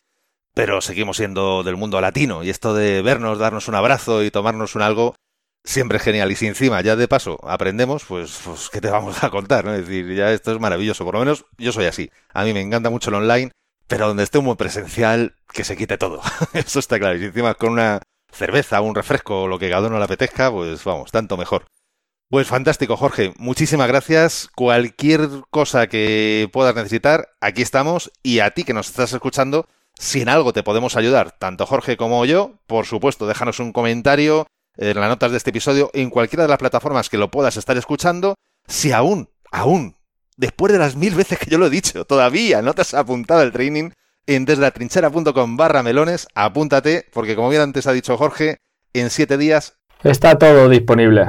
pero 0.54 0.80
seguimos 0.82 1.16
siendo 1.16 1.62
del 1.62 1.76
mundo 1.76 2.00
latino 2.00 2.44
y 2.44 2.50
esto 2.50 2.74
de 2.74 3.00
vernos, 3.00 3.38
darnos 3.38 3.68
un 3.68 3.76
abrazo 3.76 4.22
y 4.22 4.30
tomarnos 4.30 4.74
un 4.74 4.82
algo, 4.82 5.14
siempre 5.64 5.96
es 5.96 6.02
genial. 6.02 6.30
Y 6.30 6.36
si 6.36 6.46
encima 6.46 6.82
ya 6.82 6.94
de 6.94 7.08
paso 7.08 7.38
aprendemos, 7.42 8.04
pues, 8.04 8.40
pues 8.44 8.68
¿qué 8.70 8.80
te 8.80 8.90
vamos 8.90 9.24
a 9.24 9.30
contar? 9.30 9.64
¿no? 9.64 9.72
Es 9.72 9.86
decir, 9.86 10.14
ya 10.14 10.30
esto 10.30 10.52
es 10.52 10.60
maravilloso. 10.60 11.04
Por 11.04 11.14
lo 11.14 11.20
menos 11.20 11.46
yo 11.56 11.72
soy 11.72 11.86
así. 11.86 12.10
A 12.34 12.44
mí 12.44 12.52
me 12.52 12.60
encanta 12.60 12.90
mucho 12.90 13.08
el 13.08 13.16
online, 13.16 13.50
pero 13.90 14.06
donde 14.06 14.22
esté 14.22 14.38
un 14.38 14.44
buen 14.44 14.56
presencial, 14.56 15.34
que 15.52 15.64
se 15.64 15.76
quite 15.76 15.98
todo. 15.98 16.20
Eso 16.54 16.78
está 16.78 17.00
claro. 17.00 17.18
Y 17.18 17.24
encima 17.24 17.54
con 17.54 17.72
una 17.72 18.00
cerveza, 18.32 18.80
un 18.80 18.94
refresco 18.94 19.42
o 19.42 19.48
lo 19.48 19.58
que 19.58 19.68
cada 19.68 19.88
uno 19.88 19.98
le 19.98 20.04
apetezca, 20.04 20.48
pues 20.48 20.84
vamos, 20.84 21.10
tanto 21.10 21.36
mejor. 21.36 21.66
Pues 22.28 22.46
fantástico, 22.46 22.96
Jorge. 22.96 23.34
Muchísimas 23.36 23.88
gracias. 23.88 24.48
Cualquier 24.54 25.28
cosa 25.50 25.88
que 25.88 26.48
puedas 26.52 26.76
necesitar, 26.76 27.30
aquí 27.40 27.62
estamos. 27.62 28.12
Y 28.22 28.38
a 28.38 28.52
ti 28.52 28.62
que 28.62 28.74
nos 28.74 28.88
estás 28.88 29.12
escuchando, 29.12 29.66
si 29.98 30.20
en 30.20 30.28
algo 30.28 30.52
te 30.52 30.62
podemos 30.62 30.94
ayudar, 30.94 31.32
tanto 31.32 31.66
Jorge 31.66 31.96
como 31.96 32.24
yo, 32.24 32.60
por 32.68 32.86
supuesto, 32.86 33.26
déjanos 33.26 33.58
un 33.58 33.72
comentario 33.72 34.46
en 34.76 35.00
las 35.00 35.08
notas 35.08 35.32
de 35.32 35.38
este 35.38 35.50
episodio, 35.50 35.90
en 35.94 36.10
cualquiera 36.10 36.44
de 36.44 36.50
las 36.50 36.58
plataformas 36.58 37.08
que 37.08 37.18
lo 37.18 37.32
puedas 37.32 37.56
estar 37.56 37.76
escuchando. 37.76 38.36
Si 38.68 38.92
aún, 38.92 39.30
aún, 39.50 39.96
después 40.40 40.72
de 40.72 40.78
las 40.78 40.96
mil 40.96 41.14
veces 41.14 41.38
que 41.38 41.50
yo 41.50 41.58
lo 41.58 41.66
he 41.66 41.70
dicho, 41.70 42.06
todavía 42.06 42.62
no 42.62 42.72
te 42.72 42.80
has 42.80 42.94
apuntado 42.94 43.40
al 43.40 43.52
training, 43.52 43.90
en 44.26 44.46
deslatrinchera.com 44.46 45.56
barra 45.56 45.82
melones, 45.82 46.28
apúntate, 46.34 47.06
porque 47.12 47.36
como 47.36 47.50
bien 47.50 47.62
antes 47.62 47.86
ha 47.86 47.92
dicho 47.92 48.16
Jorge, 48.16 48.56
en 48.94 49.10
siete 49.10 49.36
días... 49.36 49.78
Está 50.02 50.38
todo 50.38 50.70
disponible. 50.70 51.26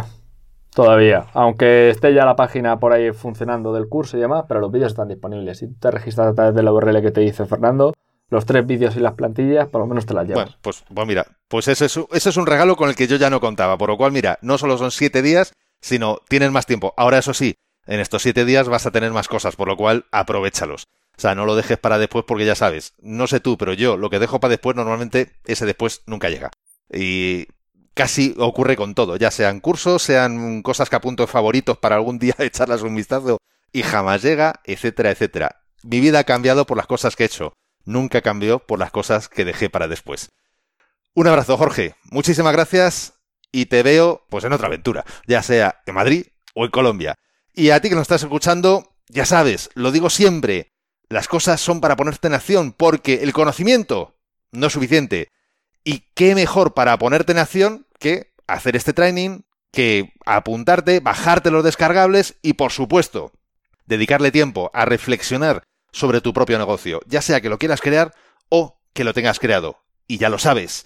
Todavía, 0.74 1.26
aunque 1.34 1.90
esté 1.90 2.14
ya 2.14 2.24
la 2.24 2.38
página 2.38 2.80
por 2.80 2.94
ahí 2.94 3.12
funcionando 3.12 3.74
del 3.74 3.90
curso 3.90 4.16
y 4.16 4.22
demás, 4.22 4.46
pero 4.48 4.62
los 4.62 4.72
vídeos 4.72 4.94
están 4.94 5.10
disponibles. 5.10 5.58
Si 5.58 5.68
te 5.68 5.92
registras 5.92 6.28
a 6.28 6.34
través 6.34 6.56
de 6.56 6.64
la 6.64 6.72
URL 6.72 7.02
que 7.02 7.12
te 7.12 7.20
dice 7.20 7.46
Fernando, 7.46 7.94
los 8.30 8.46
tres 8.46 8.66
vídeos 8.66 8.96
y 8.96 9.02
las 9.02 9.16
plantillas, 9.16 9.68
por 9.68 9.82
lo 9.82 9.88
menos 9.88 10.06
te 10.06 10.14
las 10.14 10.26
llevas. 10.26 10.46
Bueno, 10.46 10.58
pues, 10.62 10.86
pues 10.94 11.08
mira, 11.08 11.26
pues 11.50 11.68
ese 11.68 11.88
es, 11.88 12.00
ese 12.14 12.30
es 12.30 12.38
un 12.38 12.46
regalo 12.46 12.78
con 12.78 12.88
el 12.88 12.96
que 12.96 13.08
yo 13.08 13.18
ya 13.18 13.30
no 13.30 13.42
contaba. 13.42 13.78
Por 13.78 13.90
lo 13.90 13.98
cual, 13.98 14.14
mira, 14.14 14.40
no 14.42 14.58
solo 14.58 14.78
son 14.78 14.92
siete 14.92 15.22
días, 15.22 15.54
sino 15.82 16.20
tienes 16.30 16.54
más 16.54 16.66
tiempo. 16.66 16.94
Ahora, 16.96 17.18
eso 17.18 17.34
sí, 17.34 17.58
en 17.86 18.00
estos 18.00 18.22
siete 18.22 18.46
días 18.46 18.68
vas 18.68 18.86
a 18.86 18.92
tener 18.92 19.12
más 19.12 19.28
cosas, 19.28 19.56
por 19.56 19.68
lo 19.68 19.78
cual 19.78 20.06
aprovechalos. 20.12 20.84
O 21.18 21.22
sea, 21.22 21.36
no 21.36 21.46
lo 21.46 21.56
dejes 21.56 21.78
para 21.78 21.98
después 21.98 22.26
porque 22.28 22.46
ya 22.46 22.56
sabes, 22.56 22.94
no 23.00 23.28
sé 23.28 23.40
tú, 23.40 23.58
pero 23.58 23.74
yo 23.74 23.98
lo 23.98 24.10
que 24.10 24.20
dejo 24.20 24.40
para 24.40 24.52
después 24.52 24.76
normalmente 24.76 25.34
ese 25.46 25.66
después 25.66 26.02
nunca 26.06 26.30
llega. 26.30 26.52
Y 26.92 27.48
casi 27.94 28.34
ocurre 28.38 28.76
con 28.76 28.96
todo, 28.96 29.18
ya 29.18 29.32
sean 29.32 29.60
cursos, 29.60 30.02
sean 30.02 30.62
cosas 30.62 30.90
que 30.90 30.96
apunto 30.96 31.28
favoritos 31.28 31.78
para 31.78 31.96
algún 31.96 32.20
día 32.20 32.36
echarlas 32.40 32.82
un 32.82 32.96
vistazo 32.96 33.38
y 33.72 33.84
jamás 33.84 34.22
llega, 34.22 34.62
etcétera, 34.64 35.12
etcétera. 35.12 35.62
Mi 35.84 36.00
vida 36.00 36.20
ha 36.20 36.24
cambiado 36.24 36.66
por 36.66 36.78
las 36.78 36.88
cosas 36.88 37.16
que 37.16 37.24
he 37.24 37.28
hecho, 37.28 37.54
nunca 37.86 38.22
cambió 38.22 38.60
por 38.60 38.80
las 38.80 38.92
cosas 38.92 39.30
que 39.30 39.46
dejé 39.46 39.70
para 39.70 39.88
después. 39.88 40.30
Un 41.14 41.28
abrazo, 41.28 41.58
Jorge. 41.58 41.96
Muchísimas 42.10 42.54
gracias 42.54 43.14
y 43.52 43.66
te 43.66 43.84
veo 43.84 44.26
pues 44.30 44.46
en 44.46 44.54
otra 44.54 44.68
aventura, 44.68 45.04
ya 45.28 45.44
sea 45.44 45.82
en 45.86 45.96
Madrid 45.96 46.28
o 46.54 46.66
en 46.66 46.72
Colombia. 46.72 47.16
Y 47.54 47.72
a 47.72 47.82
ti 47.82 47.90
que 47.90 47.96
nos 47.96 48.04
estás 48.04 48.24
escuchando, 48.24 48.96
ya 49.10 49.26
sabes, 49.26 49.70
lo 49.74 49.92
digo 49.92 50.10
siempre, 50.10 50.72
las 51.10 51.28
cosas 51.28 51.60
son 51.60 51.82
para 51.82 51.96
ponerte 51.96 52.28
en 52.28 52.34
acción 52.34 52.72
porque 52.72 53.16
el 53.24 53.34
conocimiento 53.34 54.16
no 54.52 54.68
es 54.68 54.74
suficiente. 54.74 55.28
Y 55.84 56.06
qué 56.14 56.36
mejor 56.36 56.74
para 56.74 56.98
ponerte 56.98 57.32
en 57.34 57.40
acción 57.40 57.88
que 58.00 58.32
hacer 58.48 58.76
este 58.76 58.94
training, 58.94 59.42
que 59.72 60.14
apuntarte, 60.26 61.00
bajarte 61.00 61.52
los 61.52 61.64
descargables 61.64 62.36
y, 62.42 62.54
por 62.54 62.72
supuesto, 62.72 63.32
dedicarle 63.86 64.32
tiempo 64.32 64.72
a 64.74 64.86
reflexionar 64.86 65.64
sobre 65.92 66.22
tu 66.22 66.34
propio 66.34 66.58
negocio, 66.58 67.02
ya 67.08 67.22
sea 67.22 67.42
que 67.42 67.50
lo 67.50 67.58
quieras 67.58 67.82
crear 67.82 68.14
o 68.50 68.80
que 68.94 69.04
lo 69.04 69.14
tengas 69.14 69.40
creado. 69.40 69.84
Y 70.08 70.18
ya 70.18 70.30
lo 70.30 70.40
sabes. 70.40 70.86